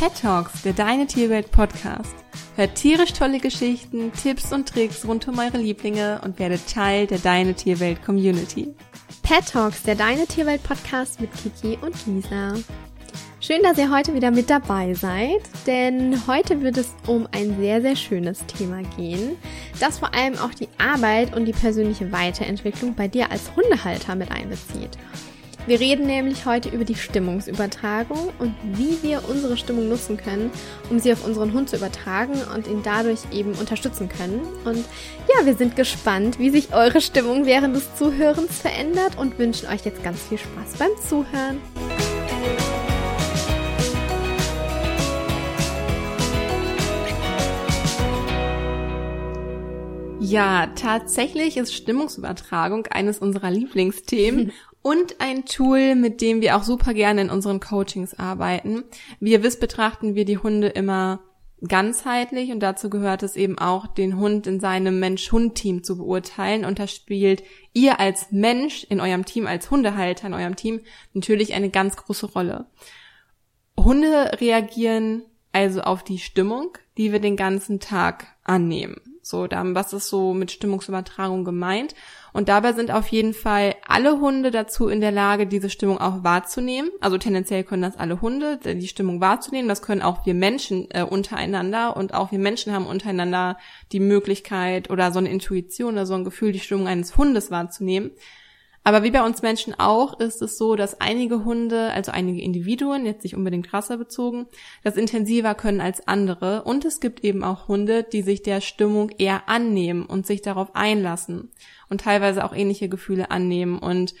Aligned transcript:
Pet 0.00 0.18
Talks, 0.18 0.62
der 0.62 0.72
Deine 0.72 1.06
Tierwelt 1.06 1.50
Podcast. 1.50 2.14
Hört 2.56 2.74
tierisch 2.74 3.12
tolle 3.12 3.38
Geschichten, 3.38 4.10
Tipps 4.14 4.50
und 4.50 4.66
Tricks 4.66 5.06
rund 5.06 5.28
um 5.28 5.38
eure 5.38 5.58
Lieblinge 5.58 6.22
und 6.24 6.38
werdet 6.38 6.66
Teil 6.72 7.06
der 7.06 7.18
Deine 7.18 7.52
Tierwelt 7.52 8.02
Community. 8.02 8.74
Pet 9.22 9.46
Talks, 9.52 9.82
der 9.82 9.96
Deine 9.96 10.26
Tierwelt 10.26 10.62
Podcast 10.62 11.20
mit 11.20 11.28
Kiki 11.34 11.76
und 11.82 11.94
Lisa. 12.06 12.54
Schön, 13.40 13.62
dass 13.62 13.76
ihr 13.76 13.90
heute 13.94 14.14
wieder 14.14 14.30
mit 14.30 14.48
dabei 14.48 14.94
seid, 14.94 15.42
denn 15.66 16.26
heute 16.26 16.62
wird 16.62 16.78
es 16.78 16.94
um 17.06 17.28
ein 17.32 17.58
sehr, 17.58 17.82
sehr 17.82 17.96
schönes 17.96 18.38
Thema 18.46 18.80
gehen, 18.96 19.36
das 19.80 19.98
vor 19.98 20.14
allem 20.14 20.38
auch 20.38 20.54
die 20.54 20.70
Arbeit 20.78 21.36
und 21.36 21.44
die 21.44 21.52
persönliche 21.52 22.10
Weiterentwicklung 22.10 22.94
bei 22.94 23.06
dir 23.06 23.30
als 23.30 23.54
Hundehalter 23.54 24.14
mit 24.14 24.30
einbezieht. 24.30 24.96
Wir 25.66 25.78
reden 25.78 26.06
nämlich 26.06 26.46
heute 26.46 26.70
über 26.70 26.84
die 26.84 26.94
Stimmungsübertragung 26.94 28.32
und 28.38 28.54
wie 28.62 29.02
wir 29.02 29.28
unsere 29.28 29.56
Stimmung 29.56 29.88
nutzen 29.88 30.16
können, 30.16 30.50
um 30.88 30.98
sie 30.98 31.12
auf 31.12 31.24
unseren 31.24 31.52
Hund 31.52 31.68
zu 31.68 31.76
übertragen 31.76 32.34
und 32.54 32.66
ihn 32.66 32.82
dadurch 32.82 33.20
eben 33.30 33.52
unterstützen 33.52 34.08
können. 34.08 34.40
Und 34.64 34.84
ja, 35.28 35.44
wir 35.44 35.54
sind 35.54 35.76
gespannt, 35.76 36.38
wie 36.38 36.50
sich 36.50 36.74
eure 36.74 37.00
Stimmung 37.00 37.44
während 37.44 37.76
des 37.76 37.94
Zuhörens 37.94 38.58
verändert 38.58 39.18
und 39.18 39.38
wünschen 39.38 39.68
euch 39.68 39.84
jetzt 39.84 40.02
ganz 40.02 40.22
viel 40.22 40.38
Spaß 40.38 40.78
beim 40.78 40.90
Zuhören. 41.06 41.58
Ja, 50.30 50.68
tatsächlich 50.76 51.56
ist 51.56 51.74
Stimmungsübertragung 51.74 52.86
eines 52.86 53.18
unserer 53.18 53.50
Lieblingsthemen 53.50 54.52
und 54.82 55.20
ein 55.20 55.44
Tool, 55.44 55.94
mit 55.94 56.20
dem 56.20 56.40
wir 56.40 56.56
auch 56.56 56.62
super 56.62 56.94
gerne 56.94 57.22
in 57.22 57.30
unseren 57.30 57.60
Coachings 57.60 58.18
arbeiten. 58.18 58.84
Wie 59.18 59.32
ihr 59.32 59.42
wisst, 59.42 59.60
betrachten 59.60 60.14
wir 60.14 60.24
die 60.24 60.38
Hunde 60.38 60.68
immer 60.68 61.20
ganzheitlich 61.62 62.50
und 62.52 62.60
dazu 62.60 62.88
gehört 62.88 63.22
es 63.22 63.36
eben 63.36 63.58
auch, 63.58 63.86
den 63.86 64.16
Hund 64.16 64.46
in 64.46 64.60
seinem 64.60 64.98
Mensch-Hund-Team 64.98 65.84
zu 65.84 65.98
beurteilen 65.98 66.64
und 66.64 66.78
da 66.78 66.86
spielt 66.86 67.42
ihr 67.74 68.00
als 68.00 68.32
Mensch 68.32 68.84
in 68.84 69.00
eurem 69.00 69.26
Team, 69.26 69.46
als 69.46 69.70
Hundehalter 69.70 70.26
in 70.26 70.34
eurem 70.34 70.56
Team 70.56 70.80
natürlich 71.12 71.52
eine 71.52 71.68
ganz 71.68 71.96
große 71.96 72.32
Rolle. 72.32 72.66
Hunde 73.76 74.38
reagieren 74.40 75.22
also 75.52 75.82
auf 75.82 76.02
die 76.02 76.18
Stimmung, 76.18 76.78
die 76.96 77.12
wir 77.12 77.20
den 77.20 77.36
ganzen 77.36 77.80
Tag 77.80 78.28
annehmen. 78.44 79.09
So, 79.30 79.46
dann, 79.46 79.74
was 79.74 79.92
ist 79.92 80.08
so 80.08 80.34
mit 80.34 80.50
Stimmungsübertragung 80.50 81.44
gemeint? 81.44 81.94
Und 82.32 82.48
dabei 82.48 82.72
sind 82.72 82.90
auf 82.90 83.08
jeden 83.08 83.34
Fall 83.34 83.74
alle 83.86 84.20
Hunde 84.20 84.50
dazu 84.50 84.88
in 84.88 85.00
der 85.00 85.10
Lage, 85.12 85.46
diese 85.46 85.70
Stimmung 85.70 85.98
auch 85.98 86.22
wahrzunehmen. 86.22 86.90
Also 87.00 87.18
tendenziell 87.18 87.64
können 87.64 87.82
das 87.82 87.96
alle 87.96 88.20
Hunde, 88.20 88.58
die 88.58 88.88
Stimmung 88.88 89.20
wahrzunehmen. 89.20 89.68
Das 89.68 89.82
können 89.82 90.02
auch 90.02 90.26
wir 90.26 90.34
Menschen 90.34 90.88
äh, 90.90 91.02
untereinander. 91.02 91.96
Und 91.96 92.14
auch 92.14 92.30
wir 92.30 92.38
Menschen 92.38 92.72
haben 92.72 92.86
untereinander 92.86 93.56
die 93.92 94.00
Möglichkeit 94.00 94.90
oder 94.90 95.10
so 95.12 95.18
eine 95.18 95.30
Intuition 95.30 95.94
oder 95.94 96.06
so 96.06 96.14
ein 96.14 96.24
Gefühl, 96.24 96.52
die 96.52 96.60
Stimmung 96.60 96.86
eines 96.86 97.16
Hundes 97.16 97.50
wahrzunehmen. 97.50 98.10
Aber 98.82 99.02
wie 99.02 99.10
bei 99.10 99.22
uns 99.22 99.42
Menschen 99.42 99.78
auch, 99.78 100.18
ist 100.20 100.40
es 100.40 100.56
so, 100.56 100.74
dass 100.74 101.00
einige 101.00 101.44
Hunde, 101.44 101.92
also 101.92 102.12
einige 102.12 102.40
Individuen, 102.40 103.04
jetzt 103.04 103.24
nicht 103.24 103.36
unbedingt 103.36 103.72
rassebezogen, 103.74 104.46
das 104.82 104.96
intensiver 104.96 105.54
können 105.54 105.82
als 105.82 106.08
andere. 106.08 106.62
Und 106.62 106.86
es 106.86 107.00
gibt 107.00 107.22
eben 107.22 107.44
auch 107.44 107.68
Hunde, 107.68 108.04
die 108.04 108.22
sich 108.22 108.42
der 108.42 108.62
Stimmung 108.62 109.10
eher 109.18 109.48
annehmen 109.50 110.06
und 110.06 110.26
sich 110.26 110.40
darauf 110.40 110.74
einlassen 110.74 111.50
und 111.90 112.00
teilweise 112.00 112.42
auch 112.44 112.54
ähnliche 112.54 112.88
Gefühle 112.88 113.30
annehmen 113.30 113.78
und 113.78 114.14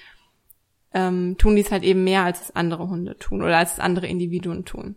ähm, 0.92 1.36
tun 1.38 1.56
dies 1.56 1.70
halt 1.70 1.84
eben 1.84 2.04
mehr, 2.04 2.24
als 2.24 2.42
es 2.42 2.56
andere 2.56 2.88
Hunde 2.88 3.16
tun 3.16 3.42
oder 3.42 3.56
als 3.56 3.74
es 3.74 3.80
andere 3.80 4.08
Individuen 4.08 4.64
tun. 4.66 4.96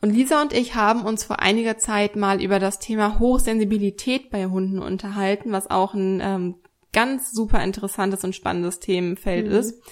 Und 0.00 0.10
Lisa 0.10 0.42
und 0.42 0.52
ich 0.52 0.74
haben 0.74 1.04
uns 1.04 1.24
vor 1.24 1.40
einiger 1.40 1.78
Zeit 1.78 2.14
mal 2.14 2.42
über 2.42 2.58
das 2.58 2.78
Thema 2.78 3.18
Hochsensibilität 3.18 4.30
bei 4.30 4.46
Hunden 4.46 4.78
unterhalten, 4.78 5.52
was 5.52 5.70
auch 5.70 5.94
ein 5.94 6.20
ähm, 6.22 6.54
ganz 6.96 7.30
super 7.30 7.62
interessantes 7.62 8.24
und 8.24 8.34
spannendes 8.34 8.80
Themenfeld 8.80 9.48
mhm. 9.48 9.52
ist. 9.52 9.82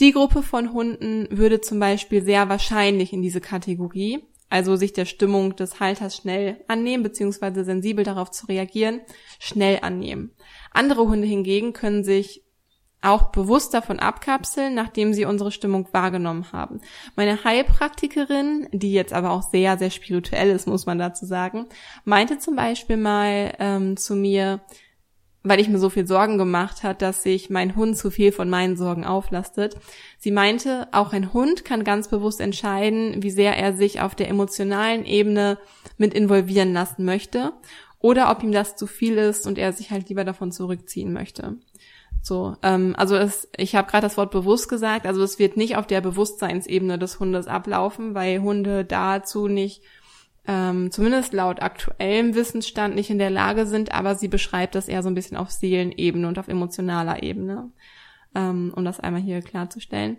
Die 0.00 0.10
Gruppe 0.10 0.42
von 0.42 0.72
Hunden 0.72 1.28
würde 1.30 1.60
zum 1.60 1.78
Beispiel 1.78 2.24
sehr 2.24 2.48
wahrscheinlich 2.48 3.12
in 3.12 3.22
diese 3.22 3.40
Kategorie, 3.40 4.24
also 4.48 4.74
sich 4.74 4.92
der 4.92 5.04
Stimmung 5.04 5.54
des 5.54 5.78
Halters 5.78 6.16
schnell 6.16 6.56
annehmen, 6.66 7.04
beziehungsweise 7.04 7.62
sensibel 7.62 8.04
darauf 8.04 8.32
zu 8.32 8.46
reagieren, 8.46 9.00
schnell 9.38 9.78
annehmen. 9.82 10.32
Andere 10.72 11.06
Hunde 11.06 11.28
hingegen 11.28 11.72
können 11.72 12.02
sich 12.02 12.42
auch 13.00 13.30
bewusst 13.30 13.72
davon 13.72 14.00
abkapseln, 14.00 14.74
nachdem 14.74 15.14
sie 15.14 15.26
unsere 15.26 15.52
Stimmung 15.52 15.88
wahrgenommen 15.92 16.50
haben. 16.52 16.80
Meine 17.14 17.44
Heilpraktikerin, 17.44 18.66
die 18.72 18.92
jetzt 18.92 19.12
aber 19.12 19.30
auch 19.30 19.42
sehr, 19.42 19.78
sehr 19.78 19.90
spirituell 19.90 20.50
ist, 20.50 20.66
muss 20.66 20.84
man 20.84 20.98
dazu 20.98 21.26
sagen, 21.26 21.66
meinte 22.04 22.38
zum 22.38 22.56
Beispiel 22.56 22.96
mal 22.96 23.54
ähm, 23.60 23.96
zu 23.96 24.16
mir, 24.16 24.60
weil 25.42 25.60
ich 25.60 25.68
mir 25.68 25.78
so 25.78 25.88
viel 25.88 26.06
Sorgen 26.06 26.36
gemacht 26.36 26.82
hat, 26.82 27.00
dass 27.00 27.22
sich 27.22 27.48
mein 27.48 27.74
Hund 27.74 27.96
zu 27.96 28.10
viel 28.10 28.30
von 28.30 28.50
meinen 28.50 28.76
Sorgen 28.76 29.04
auflastet. 29.04 29.76
Sie 30.18 30.30
meinte, 30.30 30.88
auch 30.92 31.12
ein 31.12 31.32
Hund 31.32 31.64
kann 31.64 31.84
ganz 31.84 32.08
bewusst 32.08 32.40
entscheiden, 32.40 33.22
wie 33.22 33.30
sehr 33.30 33.56
er 33.56 33.72
sich 33.72 34.00
auf 34.00 34.14
der 34.14 34.28
emotionalen 34.28 35.04
Ebene 35.04 35.58
mit 35.96 36.12
involvieren 36.12 36.72
lassen 36.72 37.04
möchte 37.04 37.52
oder 38.00 38.30
ob 38.30 38.42
ihm 38.42 38.52
das 38.52 38.76
zu 38.76 38.86
viel 38.86 39.16
ist 39.16 39.46
und 39.46 39.58
er 39.58 39.72
sich 39.72 39.90
halt 39.90 40.08
lieber 40.08 40.24
davon 40.24 40.52
zurückziehen 40.52 41.12
möchte. 41.12 41.56
So, 42.22 42.56
ähm, 42.62 42.94
also 42.98 43.16
es, 43.16 43.48
ich 43.56 43.76
habe 43.76 43.90
gerade 43.90 44.06
das 44.06 44.18
Wort 44.18 44.30
bewusst 44.30 44.68
gesagt, 44.68 45.06
also 45.06 45.22
es 45.22 45.38
wird 45.38 45.56
nicht 45.56 45.76
auf 45.76 45.86
der 45.86 46.02
Bewusstseinsebene 46.02 46.98
des 46.98 47.18
Hundes 47.18 47.46
ablaufen, 47.46 48.14
weil 48.14 48.40
Hunde 48.40 48.84
dazu 48.84 49.48
nicht 49.48 49.82
ähm, 50.50 50.90
zumindest 50.90 51.32
laut 51.32 51.62
aktuellem 51.62 52.34
Wissensstand 52.34 52.96
nicht 52.96 53.08
in 53.08 53.20
der 53.20 53.30
Lage 53.30 53.66
sind, 53.66 53.92
aber 53.92 54.16
sie 54.16 54.26
beschreibt 54.26 54.74
das 54.74 54.88
eher 54.88 55.04
so 55.04 55.08
ein 55.08 55.14
bisschen 55.14 55.36
auf 55.36 55.52
Seelenebene 55.52 56.26
und 56.26 56.40
auf 56.40 56.48
emotionaler 56.48 57.22
Ebene, 57.22 57.70
ähm, 58.34 58.72
um 58.74 58.84
das 58.84 58.98
einmal 58.98 59.20
hier 59.20 59.42
klarzustellen. 59.42 60.18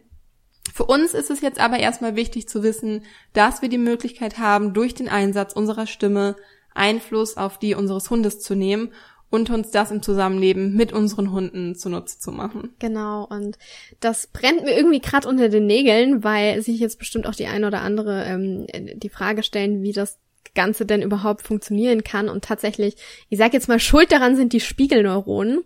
Für 0.74 0.86
uns 0.86 1.14
ist 1.14 1.32
es 1.32 1.42
jetzt 1.42 1.60
aber 1.60 1.80
erstmal 1.80 2.16
wichtig 2.16 2.48
zu 2.48 2.64
wissen, 2.64 3.04
dass 3.34 3.62
wir 3.62 3.68
die 3.68 3.78
Möglichkeit 3.78 4.38
haben, 4.38 4.74
durch 4.74 4.96
den 4.96 5.10
Einsatz 5.10 5.52
unserer 5.52 5.86
Stimme 5.86 6.38
Einfluss 6.74 7.36
auf 7.36 7.58
die 7.58 7.76
unseres 7.76 8.10
Hundes 8.10 8.40
zu 8.40 8.56
nehmen 8.56 8.94
und 9.32 9.50
uns 9.50 9.72
das 9.72 9.90
im 9.90 10.04
Zusammenleben 10.04 10.76
mit 10.76 10.94
unseren 10.94 11.32
Hunden 11.32 11.74
zunutze 11.76 12.20
zu 12.20 12.32
machen. 12.32 12.76
Genau, 12.78 13.26
und 13.26 13.58
das 14.00 14.28
brennt 14.28 14.64
mir 14.64 14.76
irgendwie 14.76 15.00
gerade 15.00 15.28
unter 15.28 15.50
den 15.50 15.66
Nägeln, 15.66 16.24
weil 16.24 16.62
sich 16.62 16.80
jetzt 16.80 17.00
bestimmt 17.00 17.26
auch 17.26 17.34
die 17.34 17.48
eine 17.48 17.66
oder 17.66 17.82
andere 17.82 18.26
ähm, 18.26 18.68
die 19.00 19.10
Frage 19.10 19.42
stellen, 19.42 19.82
wie 19.82 19.94
das 19.94 20.20
Ganze 20.54 20.86
denn 20.86 21.02
überhaupt 21.02 21.42
funktionieren 21.44 22.04
kann. 22.04 22.28
Und 22.28 22.44
tatsächlich, 22.44 22.98
ich 23.30 23.38
sage 23.38 23.54
jetzt 23.54 23.70
mal, 23.70 23.80
schuld 23.80 24.12
daran 24.12 24.36
sind 24.36 24.52
die 24.52 24.60
Spiegelneuronen, 24.60 25.64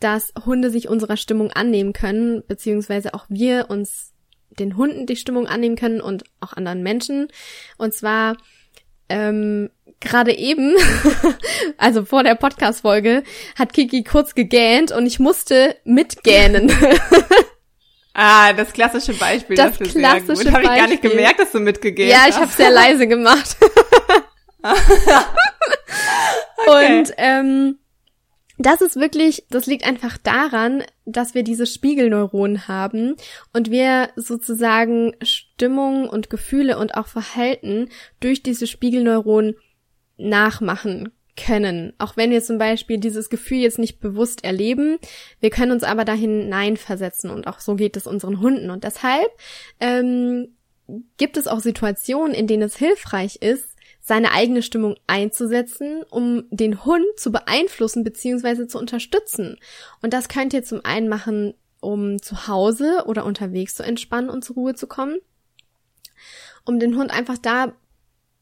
dass 0.00 0.32
Hunde 0.46 0.70
sich 0.70 0.88
unserer 0.88 1.18
Stimmung 1.18 1.50
annehmen 1.50 1.92
können, 1.92 2.42
beziehungsweise 2.48 3.12
auch 3.12 3.26
wir 3.28 3.66
uns 3.68 4.12
den 4.58 4.76
Hunden 4.76 5.06
die 5.06 5.16
Stimmung 5.16 5.46
annehmen 5.46 5.76
können 5.76 6.00
und 6.00 6.24
auch 6.40 6.54
anderen 6.54 6.82
Menschen. 6.82 7.28
Und 7.76 7.92
zwar 7.92 8.36
ähm, 9.12 9.70
gerade 10.00 10.32
eben, 10.32 10.74
also 11.78 12.04
vor 12.04 12.22
der 12.24 12.34
Podcast-Folge, 12.34 13.22
hat 13.58 13.72
Kiki 13.74 14.02
kurz 14.04 14.34
gegähnt 14.34 14.90
und 14.90 15.06
ich 15.06 15.18
musste 15.18 15.76
mitgähnen. 15.84 16.72
ah, 18.14 18.52
das 18.54 18.72
klassische 18.72 19.12
Beispiel 19.14 19.56
das 19.56 19.78
dafür. 19.78 20.00
Klassische 20.00 20.36
sehr 20.36 20.44
gut. 20.46 20.54
Habe 20.54 20.62
ich 20.62 20.80
gar 20.80 20.88
nicht 20.88 21.02
gemerkt, 21.02 21.40
dass 21.40 21.52
du 21.52 21.60
mitgegähnt 21.60 22.10
ja, 22.10 22.20
hast. 22.20 22.28
Ja, 22.28 22.34
ich 22.34 22.40
habe 22.40 22.52
sehr 22.52 22.70
leise 22.70 23.06
gemacht. 23.06 23.56
okay. 26.66 26.98
Und 26.98 27.12
ähm, 27.18 27.78
das 28.66 28.80
ist 28.80 28.96
wirklich, 28.96 29.44
das 29.50 29.66
liegt 29.66 29.86
einfach 29.86 30.18
daran, 30.18 30.84
dass 31.04 31.34
wir 31.34 31.42
diese 31.42 31.66
Spiegelneuronen 31.66 32.68
haben 32.68 33.16
und 33.52 33.70
wir 33.70 34.10
sozusagen 34.16 35.14
Stimmung 35.22 36.08
und 36.08 36.30
Gefühle 36.30 36.78
und 36.78 36.94
auch 36.94 37.06
Verhalten 37.06 37.88
durch 38.20 38.42
diese 38.42 38.66
Spiegelneuronen 38.66 39.54
nachmachen 40.16 41.10
können. 41.36 41.94
Auch 41.98 42.16
wenn 42.16 42.30
wir 42.30 42.42
zum 42.42 42.58
Beispiel 42.58 42.98
dieses 42.98 43.30
Gefühl 43.30 43.58
jetzt 43.58 43.78
nicht 43.78 44.00
bewusst 44.00 44.44
erleben, 44.44 44.98
wir 45.40 45.50
können 45.50 45.72
uns 45.72 45.82
aber 45.82 46.04
dahin 46.04 46.42
hineinversetzen 46.42 47.30
und 47.30 47.46
auch 47.46 47.60
so 47.60 47.74
geht 47.74 47.96
es 47.96 48.06
unseren 48.06 48.40
Hunden. 48.40 48.70
Und 48.70 48.84
deshalb 48.84 49.30
ähm, 49.80 50.56
gibt 51.16 51.36
es 51.36 51.46
auch 51.46 51.60
Situationen, 51.60 52.34
in 52.34 52.46
denen 52.46 52.62
es 52.62 52.76
hilfreich 52.76 53.36
ist, 53.36 53.71
seine 54.02 54.32
eigene 54.32 54.62
Stimmung 54.62 54.96
einzusetzen, 55.06 56.02
um 56.10 56.44
den 56.50 56.84
Hund 56.84 57.06
zu 57.16 57.30
beeinflussen 57.30 58.02
bzw. 58.02 58.66
zu 58.66 58.78
unterstützen. 58.78 59.58
Und 60.02 60.12
das 60.12 60.28
könnt 60.28 60.52
ihr 60.52 60.64
zum 60.64 60.84
einen 60.84 61.08
machen, 61.08 61.54
um 61.80 62.20
zu 62.20 62.48
Hause 62.48 63.04
oder 63.06 63.24
unterwegs 63.24 63.76
zu 63.76 63.84
entspannen 63.84 64.28
und 64.28 64.44
zur 64.44 64.56
Ruhe 64.56 64.74
zu 64.74 64.88
kommen, 64.88 65.18
um 66.64 66.80
den 66.80 66.96
Hund 66.96 67.12
einfach 67.12 67.38
da 67.38 67.72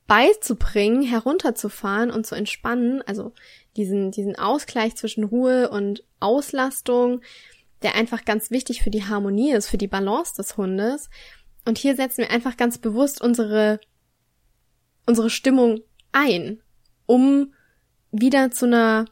beizubringen, 0.07 1.03
herunterzufahren 1.03 2.11
und 2.11 2.27
zu 2.27 2.35
entspannen, 2.35 3.03
also 3.03 3.33
diesen, 3.77 4.11
diesen 4.11 4.37
Ausgleich 4.37 4.97
zwischen 4.97 5.25
Ruhe 5.25 5.71
und 5.71 6.03
Auslastung, 6.21 7.21
der 7.83 7.95
einfach 7.95 8.25
ganz 8.25 8.51
wichtig 8.51 8.83
für 8.83 8.91
die 8.91 9.05
Harmonie 9.05 9.53
ist, 9.53 9.69
für 9.69 9.79
die 9.79 9.87
Balance 9.87 10.35
des 10.37 10.57
Hundes. 10.57 11.11
Und 11.67 11.79
hier 11.79 11.95
setzen 11.95 12.23
wir 12.23 12.31
einfach 12.31 12.57
ganz 12.57 12.79
bewusst 12.79 13.21
unsere 13.21 13.79
unsere 15.11 15.29
Stimmung 15.29 15.81
ein, 16.13 16.63
um 17.07 17.53
wieder 18.13 18.53
zu 18.53 18.67
einer, 18.67 19.07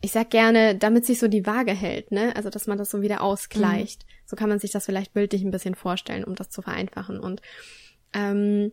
ich 0.00 0.12
sag 0.12 0.30
gerne, 0.30 0.76
damit 0.76 1.04
sich 1.04 1.18
so 1.18 1.26
die 1.26 1.44
Waage 1.44 1.72
hält, 1.72 2.12
ne? 2.12 2.34
Also 2.36 2.50
dass 2.50 2.68
man 2.68 2.78
das 2.78 2.90
so 2.90 3.02
wieder 3.02 3.20
ausgleicht. 3.20 4.04
Mhm. 4.04 4.12
So 4.26 4.36
kann 4.36 4.48
man 4.48 4.60
sich 4.60 4.70
das 4.70 4.86
vielleicht 4.86 5.12
bildlich 5.12 5.42
ein 5.42 5.50
bisschen 5.50 5.74
vorstellen, 5.74 6.24
um 6.24 6.36
das 6.36 6.50
zu 6.50 6.62
vereinfachen. 6.62 7.18
Und 7.18 7.42
ähm, 8.12 8.72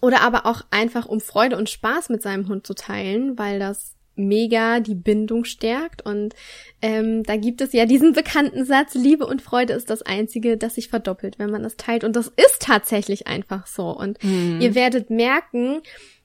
oder 0.00 0.22
aber 0.22 0.46
auch 0.46 0.62
einfach, 0.70 1.04
um 1.04 1.20
Freude 1.20 1.58
und 1.58 1.68
Spaß 1.68 2.08
mit 2.08 2.22
seinem 2.22 2.48
Hund 2.48 2.66
zu 2.66 2.74
teilen, 2.74 3.38
weil 3.38 3.58
das 3.58 3.96
mega 4.14 4.80
die 4.80 4.94
Bindung 4.94 5.44
stärkt. 5.44 6.04
Und 6.04 6.34
ähm, 6.82 7.22
da 7.22 7.36
gibt 7.36 7.60
es 7.60 7.72
ja 7.72 7.86
diesen 7.86 8.12
bekannten 8.12 8.64
Satz, 8.64 8.94
Liebe 8.94 9.26
und 9.26 9.42
Freude 9.42 9.72
ist 9.72 9.90
das 9.90 10.02
Einzige, 10.02 10.56
das 10.56 10.74
sich 10.74 10.88
verdoppelt, 10.88 11.38
wenn 11.38 11.50
man 11.50 11.62
das 11.62 11.76
teilt. 11.76 12.04
Und 12.04 12.16
das 12.16 12.28
ist 12.28 12.60
tatsächlich 12.60 13.26
einfach 13.26 13.66
so. 13.66 13.88
Und 13.90 14.22
mhm. 14.22 14.58
ihr 14.60 14.74
werdet 14.74 15.10
merken, 15.10 15.80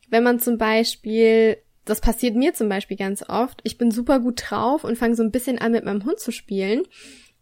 wenn 0.09 0.23
man 0.23 0.39
zum 0.39 0.57
Beispiel, 0.57 1.57
das 1.85 2.01
passiert 2.01 2.35
mir 2.35 2.53
zum 2.53 2.69
Beispiel 2.69 2.97
ganz 2.97 3.23
oft, 3.27 3.61
ich 3.63 3.77
bin 3.77 3.91
super 3.91 4.19
gut 4.19 4.43
drauf 4.49 4.83
und 4.83 4.97
fange 4.97 5.15
so 5.15 5.23
ein 5.23 5.31
bisschen 5.31 5.59
an, 5.59 5.71
mit 5.71 5.85
meinem 5.85 6.05
Hund 6.05 6.19
zu 6.19 6.31
spielen. 6.31 6.83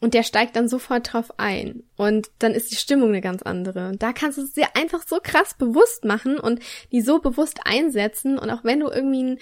Und 0.03 0.13
der 0.13 0.23
steigt 0.23 0.57
dann 0.57 0.67
sofort 0.67 1.13
drauf 1.13 1.31
ein. 1.37 1.83
Und 1.95 2.27
dann 2.39 2.51
ist 2.53 2.71
die 2.71 2.75
Stimmung 2.75 3.07
eine 3.07 3.21
ganz 3.21 3.41
andere. 3.41 3.87
Und 3.87 4.03
da 4.03 4.11
kannst 4.11 4.37
du 4.37 4.41
es 4.41 4.51
dir 4.51 4.67
einfach 4.75 5.07
so 5.07 5.19
krass 5.23 5.53
bewusst 5.53 6.03
machen 6.03 6.39
und 6.39 6.59
die 6.91 6.99
so 6.99 7.19
bewusst 7.19 7.61
einsetzen. 7.63 8.37
Und 8.37 8.49
auch 8.49 8.65
wenn 8.65 8.81
du 8.81 8.89
irgendwie 8.89 9.19
einen, 9.19 9.39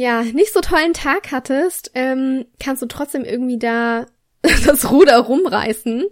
ja, 0.00 0.22
nicht 0.22 0.54
so 0.54 0.62
tollen 0.62 0.94
Tag 0.94 1.30
hattest, 1.30 1.90
ähm, 1.94 2.46
kannst 2.58 2.80
du 2.80 2.86
trotzdem 2.86 3.22
irgendwie 3.22 3.58
da 3.58 4.06
das 4.64 4.90
Ruder 4.90 5.18
rumreißen 5.18 6.06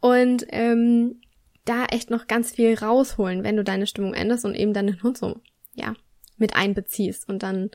und 0.00 0.46
ähm, 0.48 1.20
da 1.66 1.84
echt 1.84 2.08
noch 2.08 2.26
ganz 2.26 2.52
viel 2.52 2.72
rausholen, 2.72 3.44
wenn 3.44 3.58
du 3.58 3.62
deine 3.62 3.86
Stimmung 3.86 4.14
änderst 4.14 4.46
und 4.46 4.54
eben 4.54 4.72
deinen 4.72 5.02
Hund 5.02 5.18
so, 5.18 5.40
ja, 5.74 5.92
mit 6.38 6.56
einbeziehst 6.56 7.28
und 7.28 7.42
dann 7.42 7.70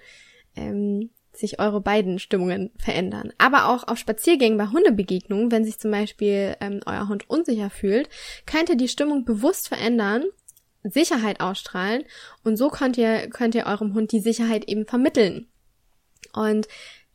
ähm, 0.56 1.12
sich 1.34 1.60
eure 1.60 1.82
beiden 1.82 2.18
Stimmungen 2.18 2.72
verändern. 2.80 3.32
Aber 3.38 3.70
auch 3.70 3.88
auf 3.88 4.00
Spaziergängen 4.00 4.58
bei 4.58 4.70
Hundebegegnungen, 4.70 5.52
wenn 5.52 5.66
sich 5.66 5.78
zum 5.78 5.92
Beispiel 5.92 6.56
ähm, 6.62 6.80
euer 6.88 7.08
Hund 7.10 7.30
unsicher 7.30 7.70
fühlt, 7.70 8.10
könnt 8.48 8.70
ihr 8.70 8.76
die 8.76 8.88
Stimmung 8.88 9.24
bewusst 9.24 9.68
verändern, 9.68 10.24
Sicherheit 10.82 11.42
ausstrahlen 11.42 12.06
und 12.44 12.58
so 12.58 12.70
könnt 12.70 12.98
ihr, 12.98 13.30
könnt 13.30 13.54
ihr 13.54 13.68
eurem 13.68 13.94
Hund 13.94 14.12
die 14.12 14.20
Sicherheit 14.20 14.68
eben 14.68 14.88
vermitteln. 14.88 15.46
Und 16.34 16.68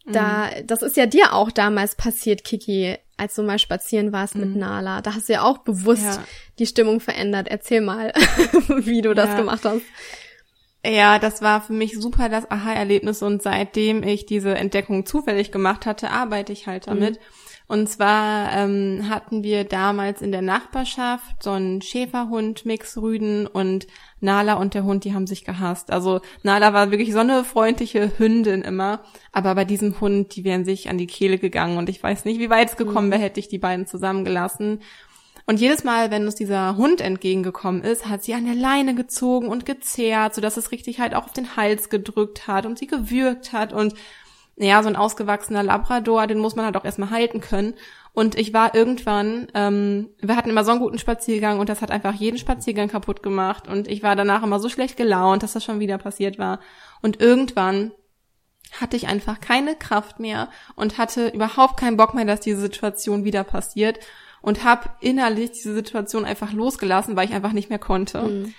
da, 0.06 0.46
mhm. 0.46 0.66
das 0.66 0.82
ist 0.82 0.96
ja 0.96 1.06
dir 1.06 1.32
auch 1.32 1.50
damals 1.50 1.94
passiert, 1.94 2.44
Kiki, 2.44 2.96
als 3.16 3.34
du 3.34 3.42
mal 3.42 3.58
spazieren 3.58 4.12
warst 4.12 4.34
mhm. 4.34 4.40
mit 4.40 4.56
Nala. 4.56 5.00
Da 5.00 5.14
hast 5.14 5.28
du 5.28 5.34
ja 5.34 5.42
auch 5.42 5.58
bewusst 5.58 6.02
ja. 6.02 6.24
die 6.58 6.66
Stimmung 6.66 7.00
verändert. 7.00 7.48
Erzähl 7.48 7.80
mal, 7.80 8.12
wie 8.68 9.02
du 9.02 9.14
das 9.14 9.28
ja. 9.28 9.36
gemacht 9.36 9.64
hast. 9.64 9.82
Ja, 10.86 11.18
das 11.18 11.40
war 11.40 11.62
für 11.62 11.72
mich 11.72 11.98
super 11.98 12.28
das 12.28 12.50
Aha-Erlebnis 12.50 13.22
und 13.22 13.42
seitdem 13.42 14.02
ich 14.02 14.26
diese 14.26 14.54
Entdeckung 14.54 15.06
zufällig 15.06 15.50
gemacht 15.50 15.86
hatte, 15.86 16.10
arbeite 16.10 16.52
ich 16.52 16.66
halt 16.66 16.86
damit. 16.88 17.14
Mhm. 17.14 17.24
Und 17.66 17.88
zwar 17.88 18.52
ähm, 18.52 19.08
hatten 19.08 19.42
wir 19.42 19.64
damals 19.64 20.20
in 20.20 20.32
der 20.32 20.42
Nachbarschaft 20.42 21.42
so 21.42 21.52
einen 21.52 21.80
Schäferhund, 21.80 22.66
Mixrüden 22.66 23.46
und 23.46 23.86
Nala 24.20 24.54
und 24.54 24.74
der 24.74 24.84
Hund, 24.84 25.04
die 25.04 25.14
haben 25.14 25.26
sich 25.26 25.46
gehasst. 25.46 25.90
Also 25.90 26.20
Nala 26.42 26.74
war 26.74 26.90
wirklich 26.90 27.12
so 27.12 27.20
eine 27.20 27.42
freundliche 27.42 28.12
Hündin 28.18 28.60
immer, 28.60 29.00
aber 29.32 29.54
bei 29.54 29.64
diesem 29.64 29.98
Hund, 30.00 30.36
die 30.36 30.44
wären 30.44 30.66
sich 30.66 30.90
an 30.90 30.98
die 30.98 31.06
Kehle 31.06 31.38
gegangen 31.38 31.78
und 31.78 31.88
ich 31.88 32.02
weiß 32.02 32.26
nicht, 32.26 32.38
wie 32.38 32.50
weit 32.50 32.68
es 32.68 32.76
gekommen 32.76 33.08
mhm. 33.08 33.12
wäre, 33.12 33.22
hätte 33.22 33.40
ich 33.40 33.48
die 33.48 33.58
beiden 33.58 33.86
zusammengelassen. 33.86 34.80
Und 35.46 35.60
jedes 35.60 35.84
Mal, 35.84 36.10
wenn 36.10 36.24
uns 36.24 36.34
dieser 36.34 36.76
Hund 36.76 37.00
entgegengekommen 37.00 37.82
ist, 37.82 38.06
hat 38.06 38.24
sie 38.24 38.34
an 38.34 38.46
der 38.46 38.54
Leine 38.54 38.94
gezogen 38.94 39.48
und 39.48 39.66
gezerrt, 39.66 40.34
sodass 40.34 40.56
es 40.56 40.70
richtig 40.70 41.00
halt 41.00 41.14
auch 41.14 41.26
auf 41.26 41.32
den 41.32 41.56
Hals 41.56 41.90
gedrückt 41.90 42.46
hat 42.46 42.64
und 42.64 42.78
sie 42.78 42.86
gewürgt 42.86 43.52
hat. 43.52 43.72
Und 43.74 43.94
ja, 44.56 44.82
so 44.82 44.88
ein 44.88 44.96
ausgewachsener 44.96 45.62
Labrador, 45.62 46.26
den 46.26 46.38
muss 46.38 46.54
man 46.54 46.64
halt 46.64 46.76
auch 46.76 46.84
erstmal 46.84 47.10
halten 47.10 47.40
können. 47.40 47.74
Und 48.12 48.36
ich 48.36 48.54
war 48.54 48.74
irgendwann, 48.74 49.48
ähm, 49.54 50.10
wir 50.20 50.36
hatten 50.36 50.50
immer 50.50 50.64
so 50.64 50.70
einen 50.70 50.80
guten 50.80 50.98
Spaziergang 50.98 51.58
und 51.58 51.68
das 51.68 51.82
hat 51.82 51.90
einfach 51.90 52.14
jeden 52.14 52.38
Spaziergang 52.38 52.88
kaputt 52.88 53.22
gemacht. 53.22 53.66
Und 53.66 53.88
ich 53.88 54.04
war 54.04 54.14
danach 54.14 54.44
immer 54.44 54.60
so 54.60 54.68
schlecht 54.68 54.96
gelaunt, 54.96 55.42
dass 55.42 55.54
das 55.54 55.64
schon 55.64 55.80
wieder 55.80 55.98
passiert 55.98 56.38
war. 56.38 56.60
Und 57.02 57.20
irgendwann 57.20 57.90
hatte 58.80 58.96
ich 58.96 59.08
einfach 59.08 59.40
keine 59.40 59.74
Kraft 59.74 60.20
mehr 60.20 60.48
und 60.76 60.98
hatte 60.98 61.28
überhaupt 61.28 61.76
keinen 61.76 61.96
Bock 61.96 62.14
mehr, 62.14 62.24
dass 62.24 62.40
diese 62.40 62.60
Situation 62.60 63.24
wieder 63.24 63.42
passiert 63.44 63.98
und 64.40 64.62
habe 64.62 64.90
innerlich 65.00 65.52
diese 65.52 65.74
Situation 65.74 66.24
einfach 66.24 66.52
losgelassen, 66.52 67.16
weil 67.16 67.28
ich 67.28 67.34
einfach 67.34 67.52
nicht 67.52 67.70
mehr 67.70 67.78
konnte. 67.78 68.22
Mhm. 68.22 68.54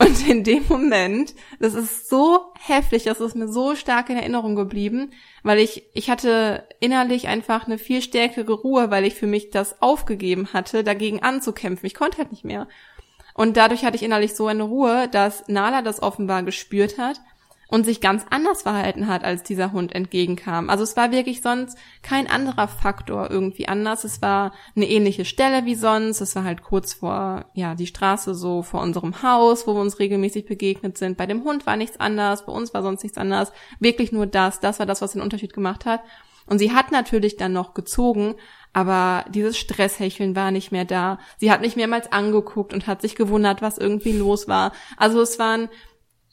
Und 0.00 0.28
in 0.28 0.44
dem 0.44 0.64
Moment, 0.68 1.34
das 1.58 1.74
ist 1.74 2.08
so 2.08 2.52
heftig, 2.60 3.04
das 3.04 3.20
ist 3.20 3.34
mir 3.34 3.48
so 3.48 3.74
stark 3.74 4.10
in 4.10 4.16
Erinnerung 4.16 4.54
geblieben, 4.54 5.10
weil 5.42 5.58
ich, 5.58 5.84
ich 5.92 6.08
hatte 6.08 6.68
innerlich 6.78 7.26
einfach 7.26 7.66
eine 7.66 7.78
viel 7.78 8.00
stärkere 8.00 8.52
Ruhe, 8.52 8.92
weil 8.92 9.04
ich 9.04 9.16
für 9.16 9.26
mich 9.26 9.50
das 9.50 9.82
aufgegeben 9.82 10.52
hatte, 10.52 10.84
dagegen 10.84 11.22
anzukämpfen. 11.22 11.86
Ich 11.86 11.94
konnte 11.94 12.18
halt 12.18 12.30
nicht 12.30 12.44
mehr. 12.44 12.68
Und 13.34 13.56
dadurch 13.56 13.84
hatte 13.84 13.96
ich 13.96 14.04
innerlich 14.04 14.34
so 14.34 14.46
eine 14.46 14.62
Ruhe, 14.64 15.08
dass 15.08 15.48
Nala 15.48 15.82
das 15.82 16.00
offenbar 16.00 16.44
gespürt 16.44 16.96
hat 16.98 17.20
und 17.70 17.84
sich 17.84 18.00
ganz 18.00 18.24
anders 18.30 18.62
verhalten 18.62 19.06
hat, 19.06 19.24
als 19.24 19.42
dieser 19.42 19.72
Hund 19.72 19.94
entgegenkam. 19.94 20.70
Also 20.70 20.82
es 20.82 20.96
war 20.96 21.12
wirklich 21.12 21.42
sonst 21.42 21.76
kein 22.02 22.26
anderer 22.26 22.66
Faktor 22.66 23.30
irgendwie 23.30 23.68
anders. 23.68 24.04
Es 24.04 24.22
war 24.22 24.52
eine 24.74 24.88
ähnliche 24.88 25.26
Stelle 25.26 25.66
wie 25.66 25.74
sonst. 25.74 26.22
Es 26.22 26.34
war 26.34 26.44
halt 26.44 26.62
kurz 26.62 26.94
vor, 26.94 27.44
ja, 27.52 27.74
die 27.74 27.86
Straße 27.86 28.34
so 28.34 28.62
vor 28.62 28.80
unserem 28.80 29.22
Haus, 29.22 29.66
wo 29.66 29.74
wir 29.74 29.82
uns 29.82 29.98
regelmäßig 29.98 30.46
begegnet 30.46 30.96
sind. 30.96 31.18
Bei 31.18 31.26
dem 31.26 31.44
Hund 31.44 31.66
war 31.66 31.76
nichts 31.76 32.00
anders, 32.00 32.46
bei 32.46 32.52
uns 32.52 32.72
war 32.72 32.82
sonst 32.82 33.02
nichts 33.02 33.18
anders. 33.18 33.52
Wirklich 33.80 34.12
nur 34.12 34.26
das. 34.26 34.60
Das 34.60 34.78
war 34.78 34.86
das, 34.86 35.02
was 35.02 35.12
den 35.12 35.22
Unterschied 35.22 35.52
gemacht 35.52 35.84
hat. 35.84 36.00
Und 36.46 36.58
sie 36.58 36.72
hat 36.72 36.90
natürlich 36.90 37.36
dann 37.36 37.52
noch 37.52 37.74
gezogen, 37.74 38.34
aber 38.72 39.26
dieses 39.28 39.58
Stresshecheln 39.58 40.34
war 40.34 40.50
nicht 40.50 40.72
mehr 40.72 40.86
da. 40.86 41.18
Sie 41.36 41.52
hat 41.52 41.60
mich 41.60 41.76
mehrmals 41.76 42.10
angeguckt 42.10 42.72
und 42.72 42.86
hat 42.86 43.02
sich 43.02 43.14
gewundert, 43.14 43.60
was 43.60 43.76
irgendwie 43.76 44.12
los 44.12 44.48
war. 44.48 44.72
Also 44.96 45.20
es 45.20 45.38
waren 45.38 45.68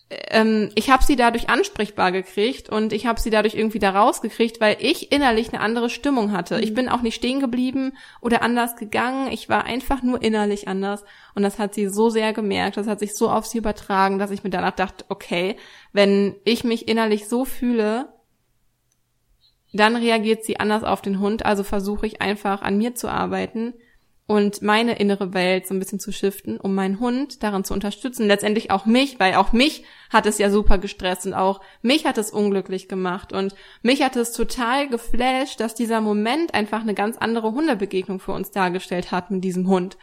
ähm, 0.10 0.69
ich 0.75 0.92
habe 0.92 1.04
sie 1.04 1.16
dadurch 1.16 1.50
ansprechbar 1.50 2.12
gekriegt 2.12 2.69
und 2.69 2.94
ich 2.94 3.07
habe 3.07 3.19
sie 3.19 3.31
dadurch 3.31 3.56
irgendwie 3.56 3.80
da 3.80 3.90
rausgekriegt, 3.90 4.62
weil 4.62 4.78
ich 4.80 5.12
innerlich 5.12 5.52
eine 5.52 5.62
andere 5.62 5.89
Stimmung 5.89 6.32
hatte. 6.32 6.58
Mhm. 6.58 6.63
Ich 6.63 6.74
bin 6.74 6.89
auch 6.89 7.01
nicht 7.01 7.15
stehen 7.15 7.39
geblieben 7.39 7.94
oder 8.22 8.44
anders 8.44 8.75
gegangen. 8.75 9.32
Ich 9.32 9.50
war 9.50 9.65
einfach 9.65 10.03
nur 10.03 10.22
innerlich 10.22 10.68
anders. 10.68 11.03
Und 11.34 11.41
das 11.41 11.58
hat 11.58 11.74
sie 11.74 11.88
so 11.89 12.10
sehr 12.10 12.34
gemerkt, 12.34 12.77
das 12.77 12.88
hat 12.88 13.00
sich 13.00 13.15
so 13.15 13.29
auf 13.29 13.48
sie 13.48 13.58
übertragen, 13.58 14.20
dass 14.20 14.32
ich 14.32 14.44
mir 14.44 14.51
danach 14.51 14.75
dachte, 14.75 15.06
okay, 15.10 15.58
wenn 15.91 16.36
ich 16.44 16.63
mich 16.63 16.88
innerlich 16.88 17.27
so 17.27 17.44
fühle, 17.44 18.10
dann 19.74 19.96
reagiert 19.96 20.46
sie 20.46 20.60
anders 20.60 20.84
auf 20.84 21.01
den 21.01 21.20
Hund. 21.20 21.46
Also 21.46 21.63
versuche 21.63 22.06
ich 22.06 22.22
einfach 22.22 22.62
an 22.62 22.77
mir 22.77 22.94
zu 22.94 23.10
arbeiten 23.10 23.74
und 24.27 24.62
meine 24.62 24.98
innere 24.98 25.34
Welt 25.34 25.68
so 25.68 25.74
ein 25.74 25.79
bisschen 25.79 26.00
zu 26.00 26.12
shiften, 26.12 26.60
um 26.60 26.74
meinen 26.74 27.00
Hund 27.00 27.44
daran 27.44 27.63
zu 27.63 27.74
unterstützen. 27.74 28.27
Letztendlich 28.27 28.72
auch 28.72 28.86
mich, 28.86 29.20
weil 29.20 29.36
auch 29.36 29.51
mich 29.51 29.84
hat 30.15 30.25
es 30.25 30.38
ja 30.38 30.50
super 30.50 30.77
gestresst 30.77 31.25
und 31.25 31.34
auch 31.34 31.60
mich 31.81 32.05
hat 32.05 32.17
es 32.17 32.31
unglücklich 32.31 32.88
gemacht 32.88 33.34
und 33.34 33.53
mich 33.81 34.01
hat 34.01 34.15
es 34.15 34.31
total 34.31 34.88
geflasht, 34.88 35.60
dass 35.60 35.75
dieser 35.75 36.00
Moment 36.00 36.53
einfach 36.53 36.81
eine 36.81 36.93
ganz 36.93 37.17
andere 37.17 37.51
Hundebegegnung 37.51 38.22
für 38.22 38.31
uns 38.31 38.50
dargestellt 38.50 39.12
hat 39.12 39.29
mit 39.29 39.43
diesem 39.43 39.67
Hund. 39.67 39.98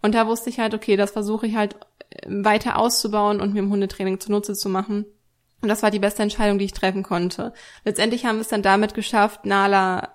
Und 0.00 0.14
da 0.14 0.26
wusste 0.26 0.48
ich 0.48 0.58
halt, 0.60 0.72
okay, 0.72 0.96
das 0.96 1.10
versuche 1.10 1.46
ich 1.46 1.56
halt 1.56 1.76
äh, 2.08 2.26
weiter 2.26 2.78
auszubauen 2.78 3.42
und 3.42 3.52
mir 3.52 3.60
im 3.60 3.70
Hundetraining 3.70 4.18
zunutze 4.18 4.54
zu 4.54 4.70
machen. 4.70 5.04
Und 5.60 5.68
das 5.68 5.82
war 5.82 5.90
die 5.90 5.98
beste 5.98 6.22
Entscheidung, 6.22 6.58
die 6.58 6.64
ich 6.64 6.72
treffen 6.72 7.02
konnte. 7.02 7.52
Letztendlich 7.84 8.24
haben 8.24 8.36
wir 8.36 8.42
es 8.42 8.48
dann 8.48 8.62
damit 8.62 8.94
geschafft, 8.94 9.44
Nala 9.44 10.14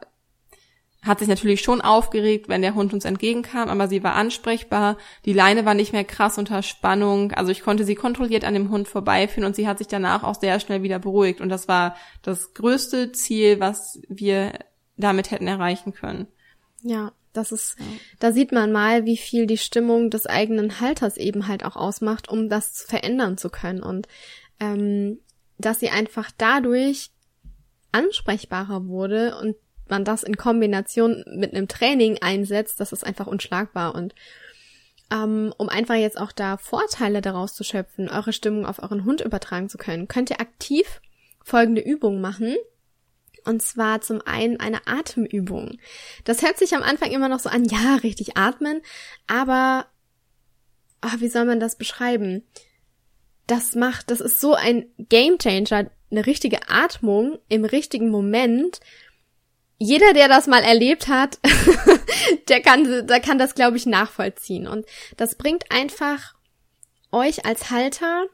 hat 1.04 1.20
sich 1.20 1.28
natürlich 1.28 1.62
schon 1.62 1.82
aufgeregt, 1.82 2.48
wenn 2.48 2.62
der 2.62 2.76
Hund 2.76 2.94
uns 2.94 3.04
entgegenkam, 3.06 3.70
aber 3.70 3.88
sie 3.88 4.04
war 4.04 4.16
ansprechbar. 4.16 4.98
Die 5.26 5.34
Leine 5.34 5.66
war 5.66 5.74
nicht 5.74 5.92
mehr 5.92 6.06
krass 6.06 6.38
unter 6.38 6.64
Spannung. 6.64 7.34
Also 7.34 7.52
ich 7.52 7.62
konnte 7.62 7.84
sie 7.84 7.96
kontrolliert 7.96 8.46
an 8.46 8.54
dem 8.54 8.70
Hund 8.70 8.88
vorbeiführen 8.88 9.46
und 9.46 9.56
sie 9.56 9.68
hat 9.68 9.80
sich 9.80 9.88
danach 9.88 10.24
auch 10.24 10.40
sehr 10.40 10.60
schnell 10.62 10.82
wieder 10.82 11.00
beruhigt. 11.00 11.42
Und 11.42 11.50
das 11.50 11.68
war 11.68 11.96
das 12.22 12.54
größte 12.54 13.12
Ziel, 13.12 13.60
was 13.60 14.02
wir 14.08 14.54
damit 14.96 15.32
hätten 15.32 15.48
erreichen 15.48 15.94
können. 15.94 16.28
Ja, 16.82 17.12
das 17.34 17.52
ist, 17.52 17.76
ja. 17.80 17.86
da 18.20 18.32
sieht 18.32 18.52
man 18.52 18.72
mal, 18.72 19.06
wie 19.06 19.18
viel 19.18 19.46
die 19.46 19.58
Stimmung 19.58 20.10
des 20.10 20.26
eigenen 20.26 20.80
Halters 20.80 21.18
eben 21.18 21.48
halt 21.48 21.66
auch 21.66 21.76
ausmacht, 21.76 22.30
um 22.30 22.48
das 22.48 22.82
verändern 22.82 23.38
zu 23.38 23.50
können. 23.50 23.84
Und 23.84 24.08
ähm, 24.60 25.20
dass 25.58 25.80
sie 25.80 25.90
einfach 25.90 26.32
dadurch 26.38 27.10
ansprechbarer 27.92 28.88
wurde 28.88 29.38
und 29.38 29.56
man 29.90 30.06
das 30.06 30.24
in 30.24 30.38
Kombination 30.38 31.24
mit 31.28 31.54
einem 31.54 31.68
Training 31.68 32.18
einsetzt, 32.22 32.80
das 32.80 32.92
ist 32.92 33.06
einfach 33.06 33.28
unschlagbar. 33.28 33.96
Und 33.96 34.16
ähm, 35.12 35.54
um 35.58 35.70
einfach 35.70 35.96
jetzt 35.96 36.18
auch 36.18 36.32
da 36.32 36.58
Vorteile 36.58 37.22
daraus 37.22 37.54
zu 37.54 37.64
schöpfen, 37.64 38.10
eure 38.10 38.34
Stimmung 38.34 38.66
auf 38.66 38.82
euren 38.82 39.06
Hund 39.06 39.22
übertragen 39.22 39.70
zu 39.70 39.78
können, 39.78 40.08
könnt 40.08 40.30
ihr 40.30 40.40
aktiv 40.40 41.02
folgende 41.44 41.82
Übung 41.82 42.22
machen. 42.22 42.56
Und 43.46 43.62
zwar 43.62 44.00
zum 44.00 44.22
einen 44.22 44.62
eine 44.62 44.88
Atemübung. 44.88 45.78
Das 46.24 46.42
hört 46.42 46.58
sich 46.58 46.76
am 46.76 46.84
Anfang 46.84 47.12
immer 47.12 47.28
noch 47.28 47.40
so 47.40 47.50
an, 47.50 47.66
ja, 47.66 47.96
richtig 47.96 48.38
atmen, 48.38 48.82
aber 49.28 49.88
ach, 51.02 51.20
wie 51.20 51.28
soll 51.28 51.44
man 51.44 51.60
das 51.60 51.78
beschreiben? 51.78 52.44
das 53.48 53.76
macht, 53.76 54.10
das 54.10 54.22
ist 54.22 54.40
so 54.40 54.54
ein 54.54 54.86
Gamechanger, 54.98 55.90
eine 56.12 56.26
richtige 56.26 56.70
Atmung 56.70 57.40
im 57.50 57.66
richtigen 57.66 58.10
Moment. 58.10 58.80
Jeder, 59.84 60.14
der 60.14 60.30
das 60.30 60.48
mal 60.48 60.64
erlebt 60.64 61.10
hat, 61.10 61.40
der 62.48 62.62
kann, 62.62 63.06
der 63.06 63.20
kann 63.20 63.38
das, 63.38 63.54
glaube 63.54 63.76
ich, 63.76 63.86
nachvollziehen. 63.86 64.66
Und 64.66 64.86
das 65.18 65.36
bringt 65.36 65.74
einfach 65.74 66.36
euch 67.12 67.46
als 67.46 67.70
Halter, 67.70 68.28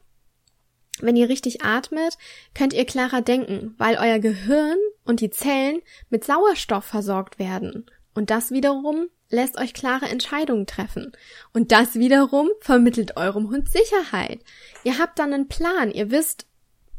wenn 1.01 1.15
ihr 1.15 1.27
richtig 1.27 1.63
atmet, 1.63 2.19
könnt 2.53 2.73
ihr 2.73 2.85
klarer 2.85 3.21
denken, 3.21 3.73
weil 3.79 3.97
euer 3.97 4.19
Gehirn 4.19 4.77
und 5.05 5.21
die 5.21 5.31
Zellen 5.31 5.81
mit 6.11 6.23
Sauerstoff 6.23 6.85
versorgt 6.85 7.39
werden. 7.39 7.89
Und 8.13 8.29
das 8.29 8.51
wiederum 8.51 9.07
lässt 9.29 9.57
euch 9.57 9.73
klare 9.73 10.05
Entscheidungen 10.05 10.67
treffen. 10.67 11.13
Und 11.51 11.71
das 11.71 11.95
wiederum 11.95 12.49
vermittelt 12.61 13.17
eurem 13.17 13.49
Hund 13.49 13.71
Sicherheit. 13.71 14.41
Ihr 14.83 14.99
habt 14.99 15.17
dann 15.17 15.33
einen 15.33 15.47
Plan, 15.47 15.89
ihr 15.89 16.11
wisst, 16.11 16.45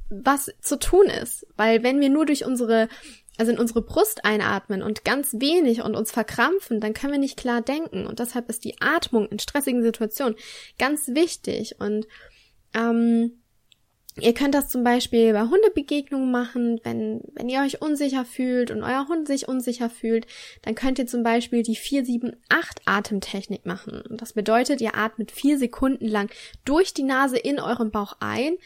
was 0.09 0.51
zu 0.61 0.77
tun 0.77 1.07
ist. 1.07 1.47
Weil 1.57 1.85
wenn 1.85 2.01
wir 2.01 2.11
nur 2.11 2.27
durch 2.27 2.45
unsere, 2.45 2.89
also 3.41 3.53
in 3.53 3.59
unsere 3.59 3.81
Brust 3.81 4.27
einatmen 4.27 4.83
und 4.83 5.03
ganz 5.03 5.33
wenig 5.39 5.81
und 5.81 5.97
uns 5.97 6.11
verkrampfen, 6.11 6.79
dann 6.79 6.93
können 6.93 7.15
wir 7.15 7.19
nicht 7.19 7.39
klar 7.39 7.63
denken. 7.63 8.07
Und 8.07 8.19
deshalb 8.19 8.51
ist 8.51 8.65
die 8.65 8.83
Atmung 8.83 9.29
in 9.31 9.39
stressigen 9.39 9.83
Situationen 9.83 10.37
ganz 10.79 11.09
wichtig. 11.09 11.77
Und 11.79 12.07
ähm, 12.75 13.41
Ihr 14.19 14.35
könnt 14.35 14.55
das 14.55 14.69
zum 14.69 14.85
Beispiel 14.85 15.33
bei 15.33 15.43
Hundebegegnungen 15.43 16.31
machen, 16.31 16.81
wenn, 16.83 17.23
wenn 17.35 17.49
ihr 17.49 17.61
euch 17.61 17.81
unsicher 17.81 18.27
fühlt 18.27 18.71
und 18.71 18.83
euer 18.83 19.07
Hund 19.09 19.27
sich 19.27 19.49
unsicher 19.49 19.89
fühlt, 19.89 20.27
dann 20.61 20.75
könnt 20.75 20.99
ihr 20.99 21.07
zum 21.07 21.23
Beispiel 21.23 21.63
die 21.63 21.77
4-7-8 21.77 22.35
Atemtechnik 22.85 23.65
machen. 23.65 24.03
Das 24.11 24.35
bedeutet, 24.35 24.83
ihr 24.83 24.97
atmet 24.97 25.31
vier 25.31 25.59
Sekunden 25.59 26.07
lang 26.07 26.31
durch 26.67 26.93
die 26.93 27.05
Nase 27.05 27.39
in 27.39 27.61
euren 27.61 27.91
Bauch 27.91 28.17
ein. 28.21 28.57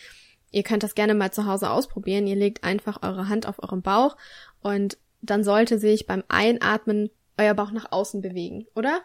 Ihr 0.55 0.63
könnt 0.63 0.85
das 0.85 0.95
gerne 0.95 1.15
mal 1.15 1.33
zu 1.33 1.47
Hause 1.47 1.69
ausprobieren. 1.69 2.29
Ihr 2.29 2.37
legt 2.37 2.63
einfach 2.63 3.03
eure 3.03 3.29
Hand 3.29 3.47
auf 3.47 3.61
euren 3.61 3.83
Bauch 3.83 4.17
und 4.65 4.99
dann 5.21 5.45
sollte 5.45 5.79
sich 5.79 6.07
beim 6.07 6.25
Einatmen 6.29 7.11
euer 7.39 7.55
Bauch 7.55 7.71
nach 7.71 7.93
außen 7.93 8.21
bewegen, 8.23 8.67
oder? 8.75 9.01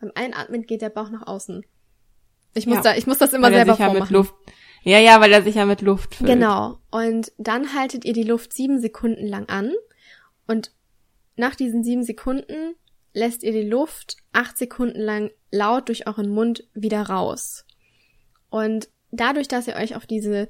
Beim 0.00 0.10
Einatmen 0.14 0.62
geht 0.62 0.82
der 0.82 0.90
Bauch 0.90 1.10
nach 1.10 1.26
außen. 1.26 1.64
Ich 2.54 2.66
muss 2.66 2.76
ja, 2.76 2.82
da, 2.82 2.96
ich 2.96 3.06
muss 3.06 3.18
das 3.18 3.32
immer 3.34 3.50
selber 3.50 3.76
vormachen. 3.76 4.00
Mit 4.00 4.10
Luft 4.10 4.34
ja, 4.82 5.00
ja, 5.00 5.20
weil 5.20 5.32
er 5.32 5.42
sich 5.42 5.56
ja 5.56 5.66
mit 5.66 5.80
Luft 5.80 6.14
füllt. 6.14 6.30
Genau. 6.30 6.78
Und 6.92 7.32
dann 7.38 7.74
haltet 7.74 8.04
ihr 8.04 8.12
die 8.12 8.22
Luft 8.22 8.52
sieben 8.52 8.80
Sekunden 8.80 9.26
lang 9.26 9.48
an 9.48 9.72
und 10.46 10.70
nach 11.34 11.56
diesen 11.56 11.82
sieben 11.82 12.04
Sekunden 12.04 12.76
lässt 13.12 13.42
ihr 13.42 13.52
die 13.52 13.68
Luft 13.68 14.16
acht 14.32 14.56
Sekunden 14.56 15.00
lang 15.00 15.30
laut 15.50 15.88
durch 15.88 16.06
euren 16.06 16.28
Mund 16.28 16.68
wieder 16.72 17.02
raus. 17.02 17.64
Und 18.48 18.88
dadurch, 19.10 19.48
dass 19.48 19.66
ihr 19.66 19.74
euch 19.74 19.96
auf 19.96 20.06
diese 20.06 20.48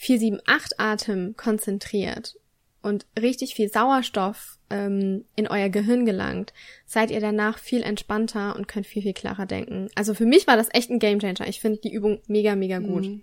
4-7-8 0.00 0.72
Atem 0.78 1.36
konzentriert 1.36 2.39
und 2.82 3.06
richtig 3.20 3.54
viel 3.54 3.68
Sauerstoff 3.68 4.58
ähm, 4.70 5.24
in 5.36 5.48
euer 5.48 5.68
Gehirn 5.68 6.06
gelangt, 6.06 6.52
seid 6.86 7.10
ihr 7.10 7.20
danach 7.20 7.58
viel 7.58 7.82
entspannter 7.82 8.56
und 8.56 8.68
könnt 8.68 8.86
viel, 8.86 9.02
viel 9.02 9.12
klarer 9.12 9.46
denken. 9.46 9.88
Also 9.94 10.14
für 10.14 10.26
mich 10.26 10.46
war 10.46 10.56
das 10.56 10.68
echt 10.72 10.90
ein 10.90 10.98
Gamechanger. 10.98 11.48
Ich 11.48 11.60
finde 11.60 11.80
die 11.82 11.92
Übung 11.92 12.20
mega, 12.26 12.54
mega 12.56 12.78
gut. 12.78 13.06
Mhm. 13.06 13.22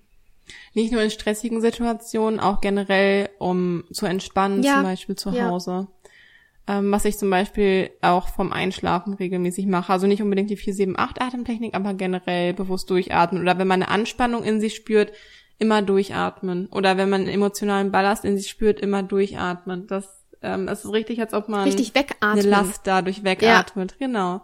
Nicht 0.73 0.91
nur 0.91 1.01
in 1.01 1.09
stressigen 1.09 1.61
Situationen, 1.61 2.39
auch 2.39 2.61
generell, 2.61 3.29
um 3.37 3.83
zu 3.91 4.05
entspannen, 4.05 4.63
ja. 4.63 4.75
zum 4.75 4.83
Beispiel 4.83 5.15
zu 5.15 5.31
Hause. 5.41 5.71
Ja. 5.71 6.79
Ähm, 6.79 6.91
was 6.91 7.05
ich 7.05 7.17
zum 7.17 7.29
Beispiel 7.29 7.89
auch 8.01 8.27
vom 8.27 8.51
Einschlafen 8.51 9.13
regelmäßig 9.13 9.67
mache. 9.67 9.91
Also 9.91 10.07
nicht 10.07 10.21
unbedingt 10.21 10.49
die 10.49 10.57
4-7-8 10.57 11.21
Atemtechnik, 11.21 11.73
aber 11.75 11.93
generell 11.93 12.53
bewusst 12.53 12.89
durchatmen. 12.89 13.41
Oder 13.41 13.57
wenn 13.57 13.67
man 13.67 13.83
eine 13.83 13.91
Anspannung 13.91 14.43
in 14.43 14.59
sich 14.59 14.75
spürt, 14.75 15.11
immer 15.59 15.81
durchatmen. 15.81 16.67
Oder 16.67 16.97
wenn 16.97 17.09
man 17.09 17.21
einen 17.21 17.29
emotionalen 17.29 17.91
Ballast 17.91 18.25
in 18.25 18.37
sich 18.37 18.49
spürt, 18.49 18.79
immer 18.79 19.03
durchatmen. 19.03 19.87
Das, 19.87 20.25
ähm, 20.41 20.67
das 20.67 20.85
ist 20.85 20.91
richtig, 20.91 21.19
als 21.19 21.33
ob 21.33 21.49
man 21.49 21.63
richtig 21.63 21.95
wegatmen. 21.95 22.39
eine 22.39 22.41
Last 22.43 22.81
dadurch 22.85 23.23
wegatmet. 23.23 23.95
Ja. 23.99 24.07
Genau. 24.07 24.41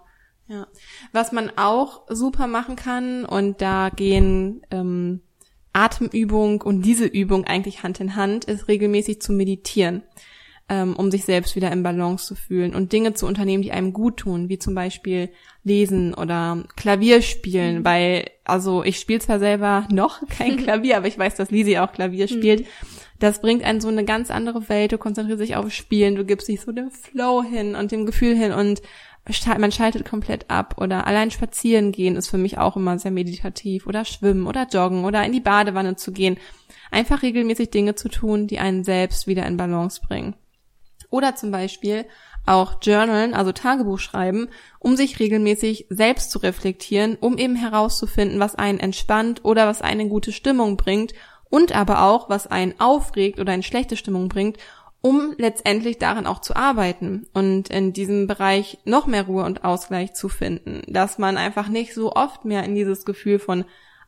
Ja. 0.48 0.68
Was 1.12 1.32
man 1.32 1.52
auch 1.56 2.04
super 2.10 2.48
machen 2.48 2.76
kann, 2.76 3.26
und 3.26 3.62
da 3.62 3.90
gehen 3.90 4.62
ähm, 4.72 5.22
Atemübung 5.72 6.62
und 6.62 6.84
diese 6.84 7.06
Übung 7.06 7.46
eigentlich 7.46 7.84
Hand 7.84 8.00
in 8.00 8.16
Hand 8.16 8.46
ist, 8.46 8.68
regelmäßig 8.68 9.22
zu 9.22 9.34
meditieren, 9.34 10.04
ähm, 10.70 10.96
um 10.96 11.12
sich 11.12 11.26
selbst 11.26 11.56
wieder 11.56 11.72
in 11.72 11.84
Balance 11.84 12.26
zu 12.26 12.36
fühlen 12.36 12.74
und 12.74 12.94
Dinge 12.94 13.14
zu 13.14 13.28
unternehmen, 13.28 13.64
die 13.64 13.72
einem 13.72 13.92
gut 13.92 14.18
tun, 14.18 14.50
wie 14.50 14.60
zum 14.60 14.74
Beispiel 14.76 15.30
lesen 15.64 16.14
oder 16.14 16.64
Klavier 16.76 17.22
spielen, 17.22 17.80
mhm. 17.80 17.86
weil, 17.86 18.30
also 18.46 18.84
ich 18.84 19.00
spiele 19.00 19.20
zwar 19.20 19.40
selber 19.40 19.88
noch 19.92 20.22
kein 20.30 20.58
Klavier, 20.64 20.98
aber 20.98 21.08
ich 21.08 21.18
weiß, 21.18 21.36
dass 21.36 21.52
Lisi 21.52 21.78
auch 21.78 21.92
Klavier 21.92 22.26
mhm. 22.26 22.38
spielt. 22.38 22.68
Das 23.20 23.42
bringt 23.42 23.64
einen 23.64 23.82
so 23.82 23.88
eine 23.88 24.06
ganz 24.06 24.32
andere 24.32 24.68
Welt, 24.70 24.92
du 24.92 24.98
konzentrierst 24.98 25.42
dich 25.42 25.56
auf 25.56 25.72
Spielen, 25.72 26.16
du 26.16 26.26
gibst 26.26 26.48
dich 26.48 26.62
so 26.62 26.72
dem 26.72 26.92
Flow 26.92 27.44
hin 27.44 27.76
und 27.76 27.92
dem 27.92 28.06
Gefühl 28.06 28.36
hin 28.36 28.52
und 28.52 28.82
man 29.58 29.72
schaltet 29.72 30.04
komplett 30.06 30.50
ab 30.50 30.76
oder 30.78 31.08
allein 31.08 31.32
spazieren 31.32 31.94
gehen 31.94 32.18
ist 32.18 32.28
für 32.28 32.38
mich 32.38 32.58
auch 32.58 32.76
immer 32.76 33.00
sehr 33.00 33.12
meditativ 33.12 33.88
oder 33.88 34.04
schwimmen 34.04 34.48
oder 34.48 34.68
joggen 34.68 35.06
oder 35.06 35.24
in 35.24 35.32
die 35.32 35.40
Badewanne 35.40 35.96
zu 35.96 36.12
gehen. 36.12 36.38
Einfach 36.92 37.24
regelmäßig 37.24 37.70
Dinge 37.70 37.96
zu 37.96 38.10
tun, 38.10 38.48
die 38.48 38.60
einen 38.60 38.84
selbst 38.84 39.26
wieder 39.26 39.46
in 39.46 39.56
Balance 39.56 40.02
bringen. 40.06 40.36
Oder 41.14 41.36
zum 41.36 41.52
Beispiel 41.52 42.06
auch 42.48 42.82
Journalen, 42.82 43.36
also 43.36 43.52
Tagebuch 43.52 44.00
schreiben, 44.00 44.50
um 44.80 44.96
sich 44.96 45.20
regelmäßig 45.20 45.86
selbst 45.92 46.32
zu 46.32 46.40
reflektieren, 46.40 47.18
um 47.22 47.38
eben 47.38 47.56
herauszufinden, 47.56 48.40
was 48.40 48.56
einen 48.56 48.80
entspannt 48.80 49.46
oder 49.46 49.68
was 49.68 49.84
einen 49.84 50.02
in 50.02 50.10
gute 50.10 50.32
Stimmung 50.32 50.76
bringt 50.76 51.14
und 51.52 51.76
aber 51.76 52.02
auch, 52.02 52.30
was 52.30 52.48
einen 52.48 52.74
aufregt 52.80 53.40
oder 53.40 53.54
in 53.54 53.62
schlechte 53.62 53.96
Stimmung 53.96 54.28
bringt 54.28 54.58
um 55.06 55.36
letztendlich 55.38 55.98
daran 55.98 56.26
auch 56.26 56.40
zu 56.40 56.56
arbeiten 56.56 57.28
und 57.34 57.70
in 57.70 57.92
diesem 57.92 58.26
Bereich 58.26 58.78
noch 58.86 59.06
mehr 59.06 59.24
Ruhe 59.24 59.44
und 59.44 59.66
Ausgleich 59.66 60.14
zu 60.14 60.30
finden, 60.30 60.82
dass 60.88 61.18
man 61.18 61.36
einfach 61.36 61.68
nicht 61.68 61.94
so 61.94 62.14
oft 62.14 62.46
mehr 62.46 62.64
in 62.64 62.74
dieses 62.74 63.04
Gefühl 63.04 63.38
von 63.38 63.66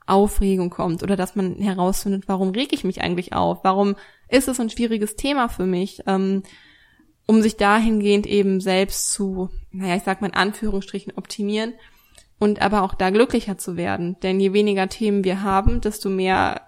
Aufregung 0.08 0.70
kommt 0.70 1.04
oder 1.04 1.18
dass 1.18 1.36
man 1.36 1.56
herausfindet, 1.56 2.24
warum 2.28 2.52
reg 2.52 2.72
ich 2.72 2.86
mich 2.86 3.02
eigentlich 3.02 3.34
auf, 3.34 3.60
warum 3.64 3.96
ist 4.30 4.48
es 4.48 4.58
ein 4.62 4.70
schwieriges 4.70 5.18
Thema 5.18 5.50
für 5.50 5.66
mich, 5.66 6.02
ähm, 6.08 6.44
um 7.26 7.42
sich 7.42 7.58
dahingehend 7.58 8.28
eben 8.28 8.62
selbst 8.62 9.12
zu, 9.12 9.50
naja, 9.72 9.96
ich 9.96 10.04
sag 10.04 10.22
mal 10.22 10.28
in 10.28 10.34
Anführungsstrichen 10.34 11.14
optimieren 11.16 11.74
und 12.40 12.62
aber 12.62 12.84
auch 12.84 12.94
da 12.94 13.10
glücklicher 13.10 13.58
zu 13.58 13.78
werden. 13.78 14.18
Denn 14.22 14.40
je 14.40 14.54
weniger 14.54 14.90
Themen 14.90 15.24
wir 15.24 15.42
haben, 15.42 15.82
desto 15.82 16.10
mehr 16.10 16.68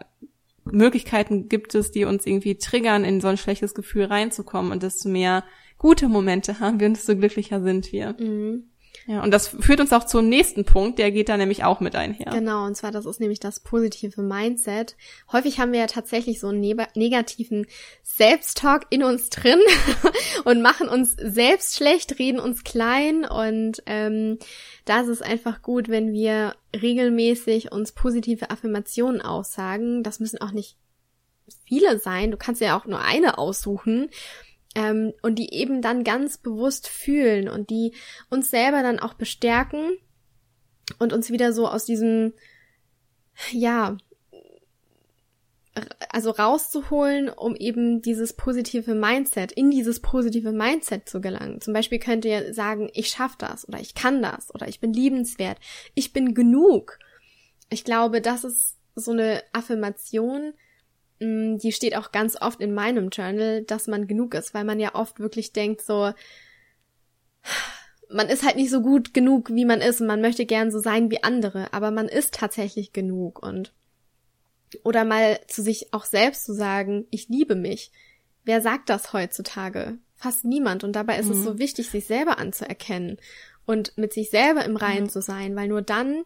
Möglichkeiten 0.65 1.49
gibt 1.49 1.75
es, 1.75 1.91
die 1.91 2.05
uns 2.05 2.25
irgendwie 2.25 2.55
triggern, 2.55 3.03
in 3.03 3.21
so 3.21 3.27
ein 3.27 3.37
schlechtes 3.37 3.73
Gefühl 3.73 4.05
reinzukommen 4.05 4.71
und 4.71 4.83
desto 4.83 5.09
mehr 5.09 5.43
gute 5.77 6.07
Momente 6.07 6.59
haben 6.59 6.79
wir 6.79 6.87
und 6.87 6.97
desto 6.97 7.15
glücklicher 7.15 7.61
sind 7.61 7.91
wir. 7.91 8.15
Mhm. 8.19 8.69
Ja, 9.07 9.23
und 9.23 9.31
das 9.31 9.47
führt 9.47 9.79
uns 9.79 9.93
auch 9.93 10.03
zum 10.03 10.27
nächsten 10.27 10.65
Punkt, 10.65 10.99
der 10.99 11.11
geht 11.11 11.29
da 11.29 11.37
nämlich 11.37 11.63
auch 11.63 11.79
mit 11.79 11.95
einher. 11.95 12.29
Genau, 12.31 12.65
und 12.65 12.75
zwar 12.75 12.91
das 12.91 13.05
ist 13.05 13.21
nämlich 13.21 13.39
das 13.39 13.61
positive 13.61 14.21
Mindset. 14.21 14.97
Häufig 15.31 15.59
haben 15.59 15.71
wir 15.71 15.79
ja 15.79 15.87
tatsächlich 15.87 16.41
so 16.41 16.47
einen 16.47 16.59
negativen 16.59 17.67
Selbsttalk 18.03 18.85
in 18.89 19.03
uns 19.03 19.29
drin 19.29 19.59
und 20.43 20.61
machen 20.61 20.89
uns 20.89 21.15
selbst 21.17 21.77
schlecht, 21.77 22.19
reden 22.19 22.41
uns 22.41 22.65
klein 22.65 23.23
und 23.23 23.81
ähm, 23.85 24.39
da 24.83 24.99
ist 24.99 25.07
es 25.07 25.21
einfach 25.21 25.61
gut, 25.61 25.87
wenn 25.87 26.11
wir 26.11 26.55
regelmäßig 26.75 27.71
uns 27.71 27.93
positive 27.93 28.49
Affirmationen 28.49 29.21
aussagen. 29.21 30.03
Das 30.03 30.19
müssen 30.19 30.41
auch 30.41 30.51
nicht 30.51 30.75
viele 31.63 31.97
sein. 31.99 32.31
Du 32.31 32.37
kannst 32.37 32.59
ja 32.59 32.77
auch 32.77 32.85
nur 32.85 32.99
eine 32.99 33.37
aussuchen 33.37 34.09
ähm, 34.77 35.11
und 35.23 35.39
die 35.39 35.53
eben 35.55 35.81
dann 35.81 36.03
ganz 36.03 36.37
bewusst 36.37 36.87
fühlen 36.87 37.49
und 37.49 37.71
die 37.71 37.93
uns 38.29 38.51
selber 38.51 38.83
dann 38.83 38.99
auch 38.99 39.15
bestärken 39.15 39.97
und 40.99 41.13
uns 41.13 41.31
wieder 41.31 41.51
so 41.51 41.67
aus 41.67 41.83
diesem, 41.83 42.33
ja, 43.51 43.97
also 46.09 46.29
rauszuholen, 46.29 47.29
um 47.29 47.55
eben 47.55 48.03
dieses 48.03 48.33
positive 48.33 48.93
Mindset, 48.93 49.51
in 49.51 49.71
dieses 49.71 49.99
positive 49.99 50.51
Mindset 50.51 51.09
zu 51.09 51.21
gelangen. 51.21 51.59
Zum 51.59 51.73
Beispiel 51.73 51.99
könnt 51.99 52.23
ihr 52.25 52.53
sagen, 52.53 52.89
ich 52.93 53.09
schaff 53.09 53.35
das 53.35 53.67
oder 53.67 53.79
ich 53.79 53.95
kann 53.95 54.21
das 54.21 54.53
oder 54.53 54.67
ich 54.67 54.79
bin 54.79 54.93
liebenswert, 54.93 55.57
ich 55.95 56.13
bin 56.13 56.35
genug. 56.35 56.99
Ich 57.69 57.83
glaube, 57.83 58.21
das 58.21 58.43
ist 58.43 58.77
so 58.95 59.11
eine 59.11 59.41
Affirmation, 59.53 60.53
die 61.19 61.71
steht 61.71 61.95
auch 61.95 62.11
ganz 62.11 62.39
oft 62.39 62.61
in 62.61 62.73
meinem 62.73 63.09
Journal, 63.09 63.63
dass 63.63 63.87
man 63.87 64.07
genug 64.07 64.33
ist, 64.33 64.53
weil 64.53 64.63
man 64.63 64.79
ja 64.79 64.93
oft 64.95 65.19
wirklich 65.19 65.51
denkt 65.51 65.81
so, 65.81 66.11
man 68.09 68.29
ist 68.29 68.45
halt 68.45 68.55
nicht 68.55 68.69
so 68.69 68.81
gut 68.81 69.13
genug, 69.13 69.49
wie 69.53 69.65
man 69.65 69.81
ist 69.81 70.01
und 70.01 70.07
man 70.07 70.21
möchte 70.21 70.45
gern 70.45 70.71
so 70.71 70.79
sein 70.79 71.11
wie 71.11 71.23
andere, 71.23 71.73
aber 71.73 71.91
man 71.91 72.07
ist 72.07 72.33
tatsächlich 72.33 72.93
genug 72.93 73.41
und 73.41 73.73
oder 74.83 75.05
mal 75.05 75.39
zu 75.47 75.61
sich 75.61 75.93
auch 75.93 76.05
selbst 76.05 76.45
zu 76.45 76.53
sagen, 76.53 77.05
ich 77.09 77.29
liebe 77.29 77.55
mich. 77.55 77.91
Wer 78.43 78.61
sagt 78.61 78.89
das 78.89 79.13
heutzutage? 79.13 79.97
Fast 80.15 80.45
niemand 80.45 80.83
und 80.83 80.93
dabei 80.93 81.17
ist 81.19 81.27
mhm. 81.27 81.33
es 81.33 81.43
so 81.43 81.59
wichtig, 81.59 81.89
sich 81.89 82.05
selber 82.05 82.37
anzuerkennen 82.37 83.17
und 83.65 83.97
mit 83.97 84.13
sich 84.13 84.29
selber 84.29 84.65
im 84.65 84.75
Reinen 84.75 85.05
mhm. 85.05 85.09
zu 85.09 85.21
sein, 85.21 85.55
weil 85.55 85.67
nur 85.67 85.81
dann 85.81 86.23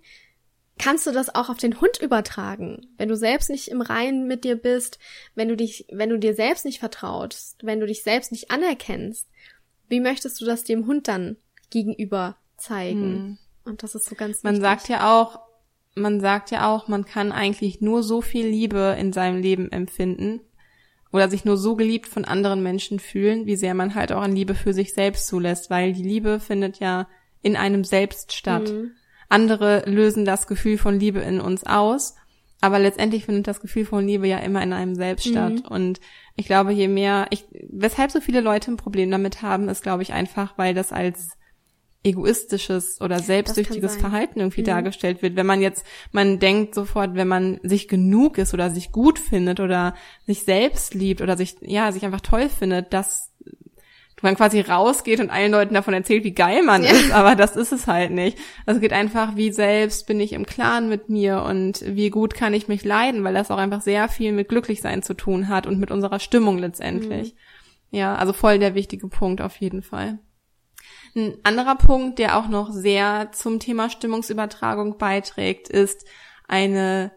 kannst 0.81 1.05
du 1.05 1.11
das 1.11 1.33
auch 1.33 1.49
auf 1.49 1.57
den 1.57 1.79
Hund 1.79 2.01
übertragen. 2.01 2.87
Wenn 2.97 3.07
du 3.07 3.15
selbst 3.15 3.49
nicht 3.49 3.67
im 3.67 3.81
Reinen 3.81 4.27
mit 4.27 4.43
dir 4.43 4.55
bist, 4.55 4.97
wenn 5.35 5.47
du 5.47 5.55
dich, 5.55 5.85
wenn 5.91 6.09
du 6.09 6.17
dir 6.17 6.33
selbst 6.33 6.65
nicht 6.65 6.79
vertraust, 6.79 7.59
wenn 7.61 7.79
du 7.79 7.85
dich 7.85 8.01
selbst 8.01 8.31
nicht 8.31 8.49
anerkennst, 8.49 9.27
wie 9.89 9.99
möchtest 9.99 10.41
du 10.41 10.45
das 10.45 10.63
dem 10.63 10.87
Hund 10.87 11.07
dann 11.07 11.37
gegenüber 11.69 12.35
zeigen? 12.57 13.01
Hm. 13.01 13.37
Und 13.63 13.83
das 13.83 13.93
ist 13.93 14.05
so 14.05 14.15
ganz 14.15 14.41
Man 14.41 14.55
wichtig. 14.55 14.67
sagt 14.67 14.89
ja 14.89 15.21
auch, 15.21 15.39
man 15.93 16.19
sagt 16.19 16.49
ja 16.49 16.73
auch, 16.73 16.87
man 16.87 17.05
kann 17.05 17.31
eigentlich 17.31 17.79
nur 17.81 18.01
so 18.01 18.21
viel 18.21 18.47
Liebe 18.47 18.95
in 18.99 19.13
seinem 19.13 19.39
Leben 19.39 19.71
empfinden 19.71 20.41
oder 21.11 21.29
sich 21.29 21.45
nur 21.45 21.57
so 21.57 21.75
geliebt 21.75 22.07
von 22.07 22.25
anderen 22.25 22.63
Menschen 22.63 22.99
fühlen, 22.99 23.45
wie 23.45 23.55
sehr 23.55 23.75
man 23.75 23.93
halt 23.93 24.11
auch 24.11 24.21
an 24.21 24.35
Liebe 24.35 24.55
für 24.55 24.73
sich 24.73 24.93
selbst 24.93 25.27
zulässt, 25.27 25.69
weil 25.69 25.93
die 25.93 26.03
Liebe 26.03 26.39
findet 26.39 26.79
ja 26.79 27.07
in 27.43 27.55
einem 27.55 27.83
selbst 27.83 28.33
statt. 28.33 28.69
Mhm. 28.69 28.93
Andere 29.31 29.83
lösen 29.89 30.25
das 30.25 30.45
Gefühl 30.45 30.77
von 30.77 30.99
Liebe 30.99 31.19
in 31.19 31.39
uns 31.39 31.63
aus, 31.65 32.15
aber 32.59 32.79
letztendlich 32.79 33.25
findet 33.25 33.47
das 33.47 33.61
Gefühl 33.61 33.85
von 33.85 34.05
Liebe 34.05 34.27
ja 34.27 34.37
immer 34.37 34.61
in 34.61 34.73
einem 34.73 34.93
selbst 34.93 35.25
mhm. 35.27 35.31
statt. 35.31 35.71
Und 35.71 35.99
ich 36.35 36.45
glaube, 36.45 36.71
je 36.73 36.87
mehr, 36.87 37.27
ich, 37.29 37.45
weshalb 37.69 38.11
so 38.11 38.19
viele 38.21 38.41
Leute 38.41 38.71
ein 38.71 38.77
Problem 38.77 39.09
damit 39.09 39.41
haben, 39.41 39.69
ist, 39.69 39.83
glaube 39.83 40.03
ich, 40.03 40.13
einfach, 40.13 40.57
weil 40.57 40.73
das 40.73 40.91
als 40.91 41.29
egoistisches 42.03 42.99
oder 42.99 43.19
selbstsüchtiges 43.19 43.95
Verhalten 43.95 44.39
irgendwie 44.39 44.61
mhm. 44.61 44.65
dargestellt 44.65 45.21
wird. 45.21 45.35
Wenn 45.35 45.45
man 45.45 45.61
jetzt, 45.61 45.85
man 46.11 46.39
denkt 46.39 46.75
sofort, 46.75 47.15
wenn 47.15 47.27
man 47.27 47.59
sich 47.63 47.87
genug 47.87 48.37
ist 48.37 48.53
oder 48.53 48.69
sich 48.69 48.91
gut 48.91 49.17
findet 49.17 49.59
oder 49.59 49.95
sich 50.25 50.43
selbst 50.43 50.93
liebt 50.93 51.21
oder 51.21 51.37
sich, 51.37 51.55
ja, 51.61 51.91
sich 51.91 52.03
einfach 52.03 52.21
toll 52.21 52.49
findet, 52.49 52.93
dass 52.93 53.30
man 54.21 54.35
quasi 54.35 54.61
rausgeht 54.61 55.19
und 55.19 55.29
allen 55.29 55.51
Leuten 55.51 55.73
davon 55.73 55.93
erzählt, 55.93 56.23
wie 56.23 56.33
geil 56.33 56.63
man 56.63 56.83
ja. 56.83 56.91
ist, 56.91 57.11
aber 57.11 57.35
das 57.35 57.55
ist 57.55 57.71
es 57.71 57.87
halt 57.87 58.11
nicht. 58.11 58.37
Also 58.65 58.77
es 58.77 58.81
geht 58.81 58.93
einfach, 58.93 59.35
wie 59.35 59.51
selbst 59.51 60.07
bin 60.07 60.19
ich 60.19 60.33
im 60.33 60.45
Klaren 60.45 60.89
mit 60.89 61.09
mir 61.09 61.43
und 61.43 61.83
wie 61.85 62.09
gut 62.09 62.33
kann 62.33 62.53
ich 62.53 62.67
mich 62.67 62.83
leiden, 62.83 63.23
weil 63.23 63.33
das 63.33 63.51
auch 63.51 63.57
einfach 63.57 63.81
sehr 63.81 64.09
viel 64.09 64.31
mit 64.31 64.49
Glücklichsein 64.49 65.03
zu 65.03 65.13
tun 65.13 65.47
hat 65.47 65.67
und 65.67 65.79
mit 65.79 65.91
unserer 65.91 66.19
Stimmung 66.19 66.57
letztendlich. 66.57 67.33
Mhm. 67.33 67.97
Ja, 67.97 68.15
also 68.15 68.33
voll 68.33 68.59
der 68.59 68.75
wichtige 68.75 69.07
Punkt 69.07 69.41
auf 69.41 69.57
jeden 69.57 69.81
Fall. 69.81 70.19
Ein 71.15 71.37
anderer 71.43 71.75
Punkt, 71.75 72.19
der 72.19 72.37
auch 72.37 72.47
noch 72.47 72.71
sehr 72.71 73.31
zum 73.33 73.59
Thema 73.59 73.89
Stimmungsübertragung 73.89 74.97
beiträgt, 74.97 75.67
ist 75.67 76.05
eine 76.47 77.11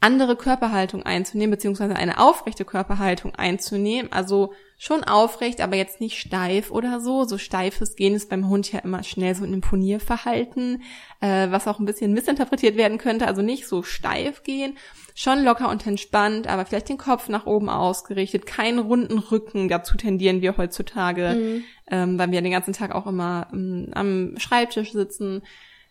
andere 0.00 0.36
Körperhaltung 0.36 1.02
einzunehmen, 1.02 1.50
beziehungsweise 1.50 1.96
eine 1.96 2.20
aufrechte 2.20 2.64
Körperhaltung 2.64 3.34
einzunehmen. 3.34 4.12
Also 4.12 4.52
schon 4.78 5.02
aufrecht, 5.02 5.60
aber 5.60 5.74
jetzt 5.74 6.00
nicht 6.00 6.18
steif 6.18 6.70
oder 6.70 7.00
so. 7.00 7.24
So 7.24 7.36
steifes 7.36 7.96
Gehen 7.96 8.14
ist 8.14 8.30
beim 8.30 8.48
Hund 8.48 8.70
ja 8.70 8.78
immer 8.78 9.02
schnell 9.02 9.34
so 9.34 9.42
ein 9.42 9.52
Imponierverhalten, 9.52 10.82
äh, 11.20 11.50
was 11.50 11.66
auch 11.66 11.80
ein 11.80 11.84
bisschen 11.84 12.12
missinterpretiert 12.12 12.76
werden 12.76 12.98
könnte. 12.98 13.26
Also 13.26 13.42
nicht 13.42 13.66
so 13.66 13.82
steif 13.82 14.44
gehen, 14.44 14.78
schon 15.16 15.42
locker 15.42 15.68
und 15.68 15.84
entspannt, 15.84 16.46
aber 16.46 16.64
vielleicht 16.64 16.88
den 16.88 16.98
Kopf 16.98 17.28
nach 17.28 17.46
oben 17.46 17.68
ausgerichtet, 17.68 18.46
keinen 18.46 18.78
runden 18.78 19.18
Rücken. 19.18 19.68
Dazu 19.68 19.96
tendieren 19.96 20.42
wir 20.42 20.56
heutzutage, 20.56 21.34
mhm. 21.34 21.64
ähm, 21.90 22.18
weil 22.20 22.30
wir 22.30 22.40
den 22.40 22.52
ganzen 22.52 22.72
Tag 22.72 22.94
auch 22.94 23.08
immer 23.08 23.48
ähm, 23.52 23.88
am 23.94 24.34
Schreibtisch 24.38 24.92
sitzen 24.92 25.42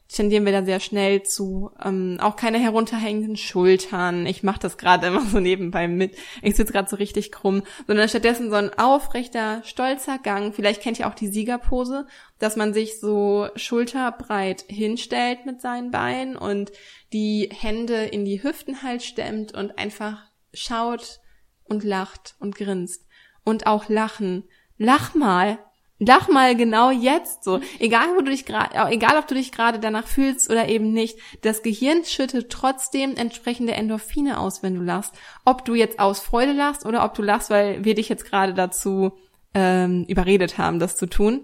tendieren 0.07 0.45
wir 0.45 0.53
da 0.53 0.63
sehr 0.63 0.79
schnell 0.79 1.23
zu. 1.23 1.71
Ähm, 1.83 2.17
auch 2.21 2.35
keine 2.35 2.59
herunterhängenden 2.59 3.35
Schultern. 3.35 4.25
Ich 4.25 4.43
mache 4.43 4.59
das 4.59 4.77
gerade 4.77 5.07
immer 5.07 5.25
so 5.25 5.39
nebenbei 5.39 5.87
mit. 5.87 6.15
Ich 6.41 6.55
sitze 6.55 6.71
gerade 6.71 6.89
so 6.89 6.95
richtig 6.95 7.31
krumm. 7.31 7.63
Sondern 7.87 8.07
stattdessen 8.07 8.49
so 8.49 8.55
ein 8.55 8.77
aufrechter, 8.77 9.61
stolzer 9.63 10.17
Gang. 10.17 10.53
Vielleicht 10.53 10.81
kennt 10.81 10.99
ihr 10.99 11.07
auch 11.07 11.15
die 11.15 11.27
Siegerpose, 11.27 12.07
dass 12.39 12.55
man 12.55 12.73
sich 12.73 12.99
so 12.99 13.47
schulterbreit 13.55 14.65
hinstellt 14.67 15.45
mit 15.45 15.61
seinen 15.61 15.91
Beinen 15.91 16.37
und 16.37 16.71
die 17.13 17.49
Hände 17.51 18.05
in 18.05 18.25
die 18.25 18.41
Hüften 18.41 18.83
halt 18.83 19.03
stemmt 19.03 19.53
und 19.53 19.77
einfach 19.77 20.23
schaut 20.53 21.19
und 21.65 21.83
lacht 21.83 22.35
und 22.39 22.55
grinst. 22.55 23.05
Und 23.43 23.67
auch 23.67 23.89
lachen. 23.89 24.43
Lach 24.77 25.15
mal, 25.15 25.57
Lach 25.99 26.27
mal 26.27 26.55
genau 26.55 26.91
jetzt 26.91 27.43
so. 27.43 27.59
Egal, 27.79 28.09
wo 28.15 28.21
du 28.21 28.29
dich 28.29 28.45
gerade, 28.45 28.75
egal 28.91 29.17
ob 29.17 29.27
du 29.27 29.33
dich 29.33 29.51
gerade 29.51 29.79
danach 29.79 30.07
fühlst 30.07 30.49
oder 30.49 30.69
eben 30.69 30.93
nicht. 30.93 31.17
Das 31.41 31.63
Gehirn 31.63 32.03
schüttet 32.05 32.51
trotzdem 32.51 33.15
entsprechende 33.15 33.73
Endorphine 33.73 34.39
aus, 34.39 34.61
wenn 34.61 34.75
du 34.75 34.81
lachst. 34.81 35.13
Ob 35.43 35.65
du 35.65 35.73
jetzt 35.73 35.99
aus 35.99 36.19
Freude 36.19 36.53
lachst 36.53 36.85
oder 36.85 37.03
ob 37.03 37.15
du 37.15 37.23
lachst, 37.23 37.49
weil 37.49 37.83
wir 37.83 37.95
dich 37.95 38.09
jetzt 38.09 38.25
gerade 38.25 38.53
dazu 38.53 39.11
ähm, 39.55 40.05
überredet 40.07 40.59
haben, 40.59 40.77
das 40.77 40.97
zu 40.97 41.07
tun. 41.07 41.43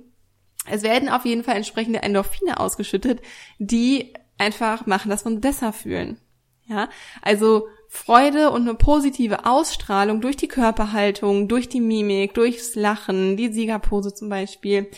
Es 0.70 0.84
werden 0.84 1.10
auf 1.10 1.26
jeden 1.26 1.44
Fall 1.44 1.56
entsprechende 1.56 2.04
Endorphine 2.04 2.60
ausgeschüttet, 2.60 3.22
die 3.58 4.14
einfach 4.38 4.86
machen, 4.86 5.10
dass 5.10 5.26
wir 5.26 5.32
uns 5.32 5.42
besser 5.42 5.74
fühlen. 5.74 6.20
Ja, 6.66 6.90
also 7.22 7.68
Freude 7.96 8.50
und 8.50 8.64
eine 8.64 8.74
positive 8.74 9.46
Ausstrahlung 9.46 10.20
durch 10.20 10.36
die 10.36 10.48
Körperhaltung, 10.48 11.48
durch 11.48 11.70
die 11.70 11.80
Mimik, 11.80 12.34
durchs 12.34 12.74
Lachen, 12.74 13.38
die 13.38 13.54
Siegerpose 13.54 14.16
zum 14.16 14.30
Beispiel, 14.30 14.90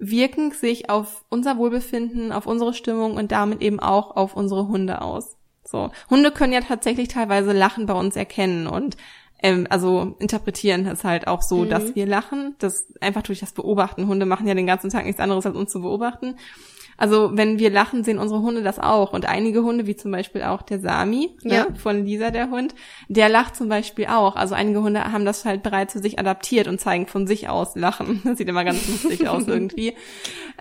wirken 0.00 0.50
sich 0.50 0.90
auf 0.90 1.24
unser 1.28 1.58
Wohlbefinden, 1.58 2.32
auf 2.32 2.46
unsere 2.46 2.74
Stimmung 2.74 3.14
und 3.14 3.30
damit 3.30 3.62
eben 3.62 3.78
auch 3.78 4.16
auf 4.16 4.34
unsere 4.34 4.66
Hunde 4.66 5.00
aus. 5.00 5.36
So. 5.64 5.92
Hunde 6.10 6.32
können 6.32 6.52
ja 6.52 6.60
tatsächlich 6.60 7.06
teilweise 7.06 7.52
Lachen 7.52 7.86
bei 7.86 7.94
uns 7.94 8.16
erkennen 8.16 8.66
und 8.66 8.96
ähm, 9.42 9.68
also 9.70 10.16
interpretieren 10.18 10.86
es 10.88 11.04
halt 11.04 11.28
auch 11.28 11.42
so, 11.42 11.58
mhm. 11.58 11.70
dass 11.70 11.94
wir 11.94 12.04
lachen. 12.04 12.56
Das 12.58 12.92
einfach 13.00 13.22
durch 13.22 13.38
das 13.38 13.52
Beobachten. 13.52 14.08
Hunde 14.08 14.26
machen 14.26 14.48
ja 14.48 14.54
den 14.54 14.66
ganzen 14.66 14.90
Tag 14.90 15.04
nichts 15.04 15.20
anderes 15.20 15.46
als 15.46 15.56
uns 15.56 15.70
zu 15.70 15.82
beobachten. 15.82 16.34
Also 17.00 17.30
wenn 17.32 17.58
wir 17.58 17.70
lachen, 17.70 18.04
sehen 18.04 18.18
unsere 18.18 18.42
Hunde 18.42 18.62
das 18.62 18.78
auch. 18.78 19.14
Und 19.14 19.24
einige 19.24 19.62
Hunde, 19.62 19.86
wie 19.86 19.96
zum 19.96 20.10
Beispiel 20.12 20.42
auch 20.42 20.60
der 20.60 20.80
Sami 20.80 21.30
ne, 21.42 21.54
ja. 21.54 21.64
ne, 21.64 21.74
von 21.74 22.04
Lisa, 22.04 22.30
der 22.30 22.50
Hund, 22.50 22.74
der 23.08 23.30
lacht 23.30 23.56
zum 23.56 23.70
Beispiel 23.70 24.06
auch. 24.06 24.36
Also 24.36 24.54
einige 24.54 24.82
Hunde 24.82 25.02
haben 25.10 25.24
das 25.24 25.46
halt 25.46 25.62
bereits 25.62 25.94
für 25.94 26.00
sich 26.00 26.18
adaptiert 26.18 26.68
und 26.68 26.78
zeigen 26.78 27.06
von 27.06 27.26
sich 27.26 27.48
aus 27.48 27.74
Lachen. 27.74 28.20
Das 28.30 28.38
sieht 28.38 28.48
immer 28.48 28.64
ganz 28.64 28.86
lustig 28.86 29.26
aus 29.28 29.48
irgendwie. 29.48 29.94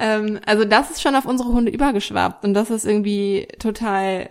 Ähm, 0.02 0.40
also 0.46 0.64
das 0.64 0.92
ist 0.92 1.02
schon 1.02 1.14
auf 1.16 1.26
unsere 1.26 1.50
Hunde 1.50 1.74
übergeschwappt. 1.74 2.46
Und 2.46 2.54
das 2.54 2.70
ist 2.70 2.86
irgendwie 2.86 3.50
total 3.60 4.30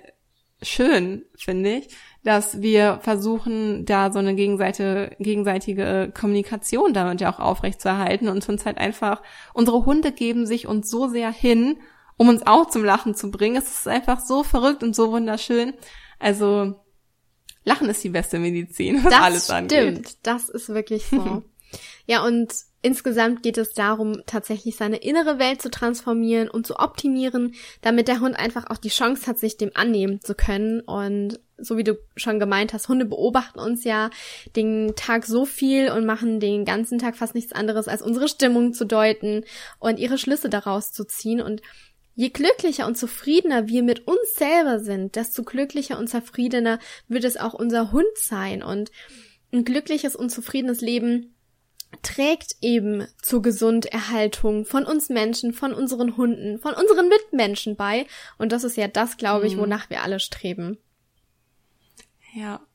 schön, 0.62 1.26
finde 1.36 1.76
ich 1.76 1.88
dass 2.24 2.60
wir 2.60 2.98
versuchen, 3.02 3.86
da 3.86 4.12
so 4.12 4.18
eine 4.18 4.34
gegenseitige, 4.34 5.16
gegenseitige 5.18 6.12
Kommunikation 6.18 6.92
damit 6.92 7.20
ja 7.20 7.32
auch 7.32 7.38
aufrecht 7.38 7.80
zu 7.80 7.88
erhalten 7.88 8.28
und 8.28 8.46
uns 8.48 8.66
halt 8.66 8.76
einfach, 8.76 9.22
unsere 9.54 9.86
Hunde 9.86 10.12
geben 10.12 10.44
sich 10.44 10.66
uns 10.66 10.90
so 10.90 11.08
sehr 11.08 11.30
hin 11.32 11.78
um 12.18 12.28
uns 12.28 12.46
auch 12.46 12.68
zum 12.68 12.84
Lachen 12.84 13.14
zu 13.14 13.30
bringen. 13.30 13.56
Es 13.56 13.72
ist 13.72 13.88
einfach 13.88 14.20
so 14.20 14.42
verrückt 14.42 14.82
und 14.82 14.94
so 14.94 15.10
wunderschön. 15.10 15.72
Also 16.18 16.74
Lachen 17.64 17.88
ist 17.88 18.04
die 18.04 18.10
beste 18.10 18.38
Medizin, 18.38 19.02
was 19.04 19.12
das 19.12 19.22
alles 19.22 19.50
angeht. 19.50 19.78
Stimmt, 19.78 20.26
das 20.26 20.48
ist 20.50 20.68
wirklich 20.68 21.06
so. 21.06 21.42
ja, 22.06 22.24
und 22.24 22.52
insgesamt 22.80 23.42
geht 23.42 23.58
es 23.58 23.72
darum, 23.72 24.22
tatsächlich 24.26 24.76
seine 24.76 24.96
innere 24.96 25.38
Welt 25.38 25.60
zu 25.60 25.70
transformieren 25.70 26.48
und 26.48 26.66
zu 26.66 26.76
optimieren, 26.76 27.54
damit 27.82 28.08
der 28.08 28.20
Hund 28.20 28.36
einfach 28.36 28.70
auch 28.70 28.78
die 28.78 28.88
Chance 28.88 29.26
hat, 29.26 29.38
sich 29.38 29.56
dem 29.56 29.70
annehmen 29.74 30.20
zu 30.20 30.34
können. 30.34 30.80
Und 30.80 31.40
so 31.58 31.76
wie 31.76 31.84
du 31.84 31.98
schon 32.16 32.38
gemeint 32.38 32.72
hast, 32.72 32.88
Hunde 32.88 33.04
beobachten 33.04 33.58
uns 33.58 33.84
ja 33.84 34.10
den 34.54 34.94
Tag 34.94 35.26
so 35.26 35.44
viel 35.44 35.90
und 35.90 36.06
machen 36.06 36.38
den 36.40 36.64
ganzen 36.64 36.98
Tag 36.98 37.16
fast 37.16 37.34
nichts 37.34 37.52
anderes, 37.52 37.88
als 37.88 38.00
unsere 38.00 38.28
Stimmung 38.28 38.72
zu 38.72 38.86
deuten 38.86 39.44
und 39.80 39.98
ihre 39.98 40.18
Schlüsse 40.18 40.48
daraus 40.48 40.92
zu 40.92 41.04
ziehen. 41.04 41.40
Und 41.40 41.60
Je 42.18 42.30
glücklicher 42.30 42.88
und 42.88 42.98
zufriedener 42.98 43.68
wir 43.68 43.84
mit 43.84 44.08
uns 44.08 44.34
selber 44.34 44.80
sind, 44.80 45.14
desto 45.14 45.44
glücklicher 45.44 46.00
und 46.00 46.08
zufriedener 46.08 46.80
wird 47.06 47.22
es 47.22 47.36
auch 47.36 47.54
unser 47.54 47.92
Hund 47.92 48.10
sein. 48.16 48.60
Und 48.60 48.90
ein 49.52 49.64
glückliches 49.64 50.16
und 50.16 50.30
zufriedenes 50.30 50.80
Leben 50.80 51.36
trägt 52.02 52.56
eben 52.60 53.06
zur 53.22 53.40
Gesunderhaltung 53.40 54.64
von 54.64 54.84
uns 54.84 55.10
Menschen, 55.10 55.52
von 55.52 55.72
unseren 55.72 56.16
Hunden, 56.16 56.58
von 56.58 56.74
unseren 56.74 57.08
Mitmenschen 57.08 57.76
bei. 57.76 58.04
Und 58.36 58.50
das 58.50 58.64
ist 58.64 58.76
ja 58.76 58.88
das, 58.88 59.16
glaube 59.16 59.46
ich, 59.46 59.54
mhm. 59.54 59.60
wonach 59.60 59.88
wir 59.88 60.02
alle 60.02 60.18
streben. 60.18 60.76
Ja, 62.34 62.66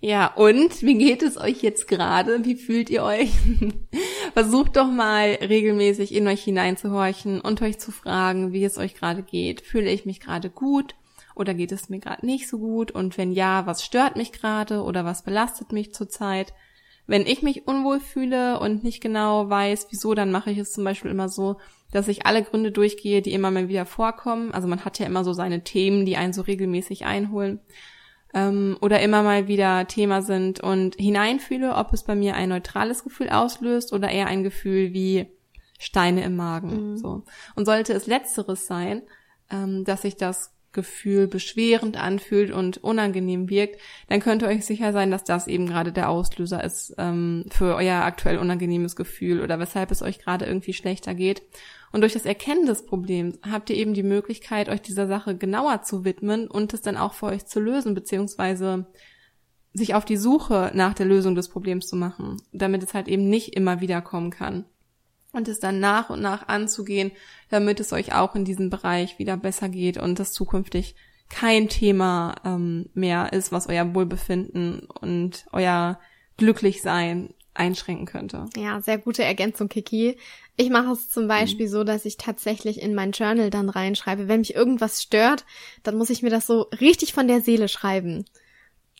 ja, 0.00 0.26
und 0.34 0.82
wie 0.82 0.98
geht 0.98 1.22
es 1.22 1.38
euch 1.38 1.62
jetzt 1.62 1.88
gerade? 1.88 2.44
Wie 2.44 2.56
fühlt 2.56 2.90
ihr 2.90 3.02
euch? 3.02 3.30
Versucht 4.36 4.76
doch 4.76 4.90
mal 4.90 5.38
regelmäßig 5.40 6.14
in 6.14 6.28
euch 6.28 6.44
hineinzuhorchen 6.44 7.40
und 7.40 7.62
euch 7.62 7.78
zu 7.78 7.90
fragen, 7.90 8.52
wie 8.52 8.66
es 8.66 8.76
euch 8.76 8.92
gerade 8.92 9.22
geht. 9.22 9.62
Fühle 9.62 9.90
ich 9.90 10.04
mich 10.04 10.20
gerade 10.20 10.50
gut 10.50 10.94
oder 11.34 11.54
geht 11.54 11.72
es 11.72 11.88
mir 11.88 12.00
gerade 12.00 12.26
nicht 12.26 12.46
so 12.46 12.58
gut? 12.58 12.90
Und 12.90 13.16
wenn 13.16 13.32
ja, 13.32 13.64
was 13.64 13.82
stört 13.82 14.16
mich 14.16 14.32
gerade 14.32 14.82
oder 14.82 15.06
was 15.06 15.24
belastet 15.24 15.72
mich 15.72 15.94
zurzeit? 15.94 16.52
Wenn 17.06 17.24
ich 17.24 17.40
mich 17.40 17.66
unwohl 17.66 17.98
fühle 17.98 18.60
und 18.60 18.84
nicht 18.84 19.00
genau 19.00 19.48
weiß, 19.48 19.86
wieso, 19.88 20.12
dann 20.12 20.30
mache 20.30 20.50
ich 20.50 20.58
es 20.58 20.70
zum 20.70 20.84
Beispiel 20.84 21.10
immer 21.10 21.30
so, 21.30 21.56
dass 21.90 22.06
ich 22.06 22.26
alle 22.26 22.42
Gründe 22.42 22.72
durchgehe, 22.72 23.22
die 23.22 23.32
immer 23.32 23.50
mal 23.50 23.70
wieder 23.70 23.86
vorkommen. 23.86 24.52
Also 24.52 24.68
man 24.68 24.84
hat 24.84 24.98
ja 24.98 25.06
immer 25.06 25.24
so 25.24 25.32
seine 25.32 25.64
Themen, 25.64 26.04
die 26.04 26.18
einen 26.18 26.34
so 26.34 26.42
regelmäßig 26.42 27.06
einholen 27.06 27.60
ähm, 28.36 28.76
oder 28.82 29.00
immer 29.00 29.22
mal 29.22 29.48
wieder 29.48 29.88
Thema 29.88 30.20
sind 30.20 30.60
und 30.60 30.94
hineinfühle, 30.96 31.74
ob 31.74 31.94
es 31.94 32.04
bei 32.04 32.14
mir 32.14 32.34
ein 32.36 32.50
neutrales 32.50 33.02
Gefühl 33.02 33.30
auslöst 33.30 33.94
oder 33.94 34.10
eher 34.10 34.26
ein 34.26 34.42
Gefühl 34.42 34.92
wie 34.92 35.26
Steine 35.78 36.22
im 36.22 36.36
Magen. 36.36 36.90
Mhm. 36.90 36.96
So. 36.98 37.24
Und 37.54 37.64
sollte 37.64 37.94
es 37.94 38.06
letzteres 38.06 38.66
sein, 38.66 39.02
ähm, 39.50 39.84
dass 39.84 40.04
ich 40.04 40.16
das 40.16 40.54
Gefühl 40.76 41.26
beschwerend 41.26 42.00
anfühlt 42.00 42.52
und 42.52 42.78
unangenehm 42.78 43.50
wirkt, 43.50 43.80
dann 44.08 44.20
könnt 44.20 44.42
ihr 44.42 44.48
euch 44.48 44.64
sicher 44.64 44.92
sein, 44.92 45.10
dass 45.10 45.24
das 45.24 45.48
eben 45.48 45.66
gerade 45.66 45.90
der 45.90 46.08
Auslöser 46.08 46.62
ist 46.62 46.94
ähm, 46.98 47.46
für 47.50 47.74
euer 47.74 48.04
aktuell 48.04 48.38
unangenehmes 48.38 48.94
Gefühl 48.94 49.40
oder 49.40 49.58
weshalb 49.58 49.90
es 49.90 50.02
euch 50.02 50.20
gerade 50.20 50.44
irgendwie 50.44 50.74
schlechter 50.74 51.14
geht. 51.14 51.42
Und 51.90 52.02
durch 52.02 52.12
das 52.12 52.26
Erkennen 52.26 52.66
des 52.66 52.86
Problems 52.86 53.40
habt 53.50 53.70
ihr 53.70 53.76
eben 53.76 53.94
die 53.94 54.04
Möglichkeit, 54.04 54.68
euch 54.68 54.82
dieser 54.82 55.08
Sache 55.08 55.36
genauer 55.36 55.82
zu 55.82 56.04
widmen 56.04 56.46
und 56.46 56.72
es 56.74 56.82
dann 56.82 56.96
auch 56.96 57.14
für 57.14 57.26
euch 57.26 57.46
zu 57.46 57.58
lösen, 57.58 57.94
beziehungsweise 57.94 58.86
sich 59.72 59.94
auf 59.94 60.04
die 60.04 60.16
Suche 60.16 60.70
nach 60.74 60.94
der 60.94 61.06
Lösung 61.06 61.34
des 61.34 61.48
Problems 61.48 61.86
zu 61.86 61.96
machen, 61.96 62.36
damit 62.52 62.82
es 62.82 62.94
halt 62.94 63.08
eben 63.08 63.28
nicht 63.28 63.56
immer 63.56 63.80
wieder 63.80 64.00
kommen 64.00 64.30
kann. 64.30 64.64
Und 65.36 65.48
es 65.48 65.60
dann 65.60 65.80
nach 65.80 66.08
und 66.08 66.22
nach 66.22 66.48
anzugehen, 66.48 67.12
damit 67.50 67.78
es 67.78 67.92
euch 67.92 68.14
auch 68.14 68.34
in 68.34 68.46
diesem 68.46 68.70
Bereich 68.70 69.18
wieder 69.18 69.36
besser 69.36 69.68
geht 69.68 69.98
und 69.98 70.18
das 70.18 70.32
zukünftig 70.32 70.94
kein 71.28 71.68
Thema 71.68 72.36
ähm, 72.44 72.88
mehr 72.94 73.32
ist, 73.32 73.52
was 73.52 73.68
euer 73.68 73.94
Wohlbefinden 73.94 74.80
und 75.00 75.44
euer 75.52 75.98
Glücklichsein 76.38 77.34
einschränken 77.52 78.06
könnte. 78.06 78.46
Ja, 78.56 78.80
sehr 78.80 78.96
gute 78.96 79.24
Ergänzung, 79.24 79.68
Kiki. 79.68 80.16
Ich 80.56 80.70
mache 80.70 80.92
es 80.92 81.10
zum 81.10 81.28
Beispiel 81.28 81.66
mhm. 81.66 81.70
so, 81.70 81.84
dass 81.84 82.04
ich 82.04 82.16
tatsächlich 82.16 82.80
in 82.80 82.94
mein 82.94 83.12
Journal 83.12 83.50
dann 83.50 83.68
reinschreibe, 83.68 84.28
wenn 84.28 84.40
mich 84.40 84.54
irgendwas 84.54 85.02
stört, 85.02 85.44
dann 85.82 85.96
muss 85.96 86.10
ich 86.10 86.22
mir 86.22 86.30
das 86.30 86.46
so 86.46 86.62
richtig 86.80 87.12
von 87.12 87.28
der 87.28 87.42
Seele 87.42 87.68
schreiben. 87.68 88.24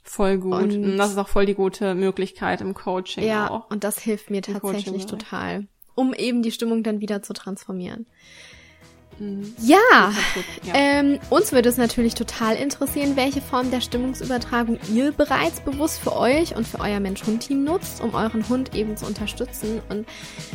Voll 0.03 0.39
gut. 0.39 0.63
Und 0.63 0.97
das 0.97 1.13
ist 1.13 1.19
auch 1.19 1.29
voll 1.29 1.47
die 1.47 1.55
gute 1.55 1.95
Möglichkeit 1.95 2.61
im 2.61 2.75
Coaching 2.75 3.25
ja, 3.25 3.51
auch. 3.51 3.71
und 3.71 3.85
das 3.85 3.99
hilft 3.99 4.31
mir 4.31 4.43
tatsächlich 4.43 5.07
total, 5.07 5.67
um 5.97 6.15
eben 6.15 6.43
die 6.43 6.53
Stimmung 6.53 6.85
dann 6.85 7.01
wieder 7.01 7.23
zu 7.23 7.33
transformieren. 7.33 8.07
Mhm. 9.19 9.55
Ja, 9.63 9.79
ja. 10.63 10.75
Ähm, 10.75 11.19
uns 11.31 11.53
würde 11.53 11.69
es 11.69 11.79
natürlich 11.79 12.15
total 12.15 12.57
interessieren, 12.57 13.17
welche 13.17 13.41
Form 13.41 13.71
der 13.71 13.81
Stimmungsübertragung 13.81 14.79
ihr 14.93 15.13
bereits 15.13 15.61
bewusst 15.61 16.01
für 16.01 16.15
euch 16.15 16.55
und 16.55 16.67
für 16.67 16.81
euer 16.81 17.01
Mensch-Hund-Team 17.01 17.65
nutzt, 17.65 18.03
um 18.03 18.15
euren 18.15 18.47
Hund 18.49 18.75
eben 18.75 18.97
zu 18.97 19.07
unterstützen. 19.07 19.81
Und 19.89 20.07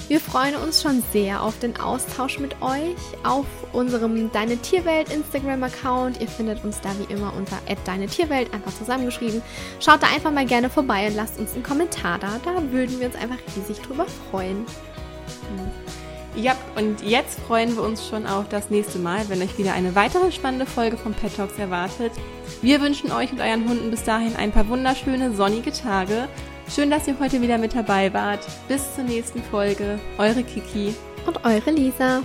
wir 0.08 0.20
freuen 0.20 0.56
uns 0.56 0.82
schon 0.82 1.04
sehr 1.12 1.42
auf 1.42 1.58
den 1.60 1.80
Austausch 1.80 2.40
mit 2.40 2.62
euch 2.62 2.96
auf 3.24 3.46
unserem 3.74 4.32
Deine 4.32 4.58
Tierwelt 4.58 5.12
Instagram-Account. 5.12 6.22
Ihr 6.22 6.28
findet 6.28 6.64
uns 6.64 6.82
da 6.82 6.90
wie 7.00 7.12
immer 7.12 7.34
unter 7.36 7.58
Deine 7.86 8.06
Tierwelt, 8.08 8.54
einfach 8.54 8.74
zusammengeschrieben. 8.74 9.42
Schaut 9.80 10.04
da 10.04 10.08
einfach 10.14 10.32
mal 10.32 10.46
gerne 10.46 10.70
vorbei 10.70 11.08
und 11.08 11.16
lasst 11.16 11.40
uns 11.40 11.54
einen 11.54 11.64
Kommentar 11.64 12.20
da. 12.20 12.40
Da 12.46 12.72
würden 12.72 13.00
wir 13.00 13.08
uns 13.08 13.16
einfach 13.16 13.38
riesig 13.56 13.82
drüber 13.82 14.06
freuen. 14.30 14.66
Ja, 16.36 16.56
und 16.76 17.02
jetzt 17.02 17.40
freuen 17.42 17.76
wir 17.76 17.84
uns 17.84 18.08
schon 18.08 18.26
auf 18.26 18.48
das 18.48 18.70
nächste 18.70 19.00
Mal, 19.00 19.28
wenn 19.28 19.42
euch 19.42 19.58
wieder 19.58 19.74
eine 19.74 19.96
weitere 19.96 20.32
spannende 20.32 20.66
Folge 20.66 20.96
von 20.96 21.14
Pet 21.14 21.36
Talks 21.36 21.58
erwartet. 21.60 22.14
Wir 22.62 22.82
wünschen 22.82 23.12
euch 23.12 23.32
und 23.32 23.42
euren 23.42 23.68
Hunden 23.68 23.92
bis 23.92 24.04
dahin 24.04 24.36
ein 24.38 24.52
paar 24.52 24.68
wunderschöne 24.70 25.36
sonnige 25.36 25.74
Tage. 25.74 26.30
Schön, 26.74 26.90
dass 26.90 27.08
ihr 27.08 27.20
heute 27.20 27.42
wieder 27.42 27.58
mit 27.58 27.76
dabei 27.76 28.14
wart. 28.14 28.48
Bis 28.70 28.96
zur 28.96 29.04
nächsten 29.04 29.44
Folge. 29.44 30.00
Eure 30.18 30.44
Kiki 30.44 30.96
und 31.26 31.44
eure 31.44 31.72
Lisa. 31.72 32.22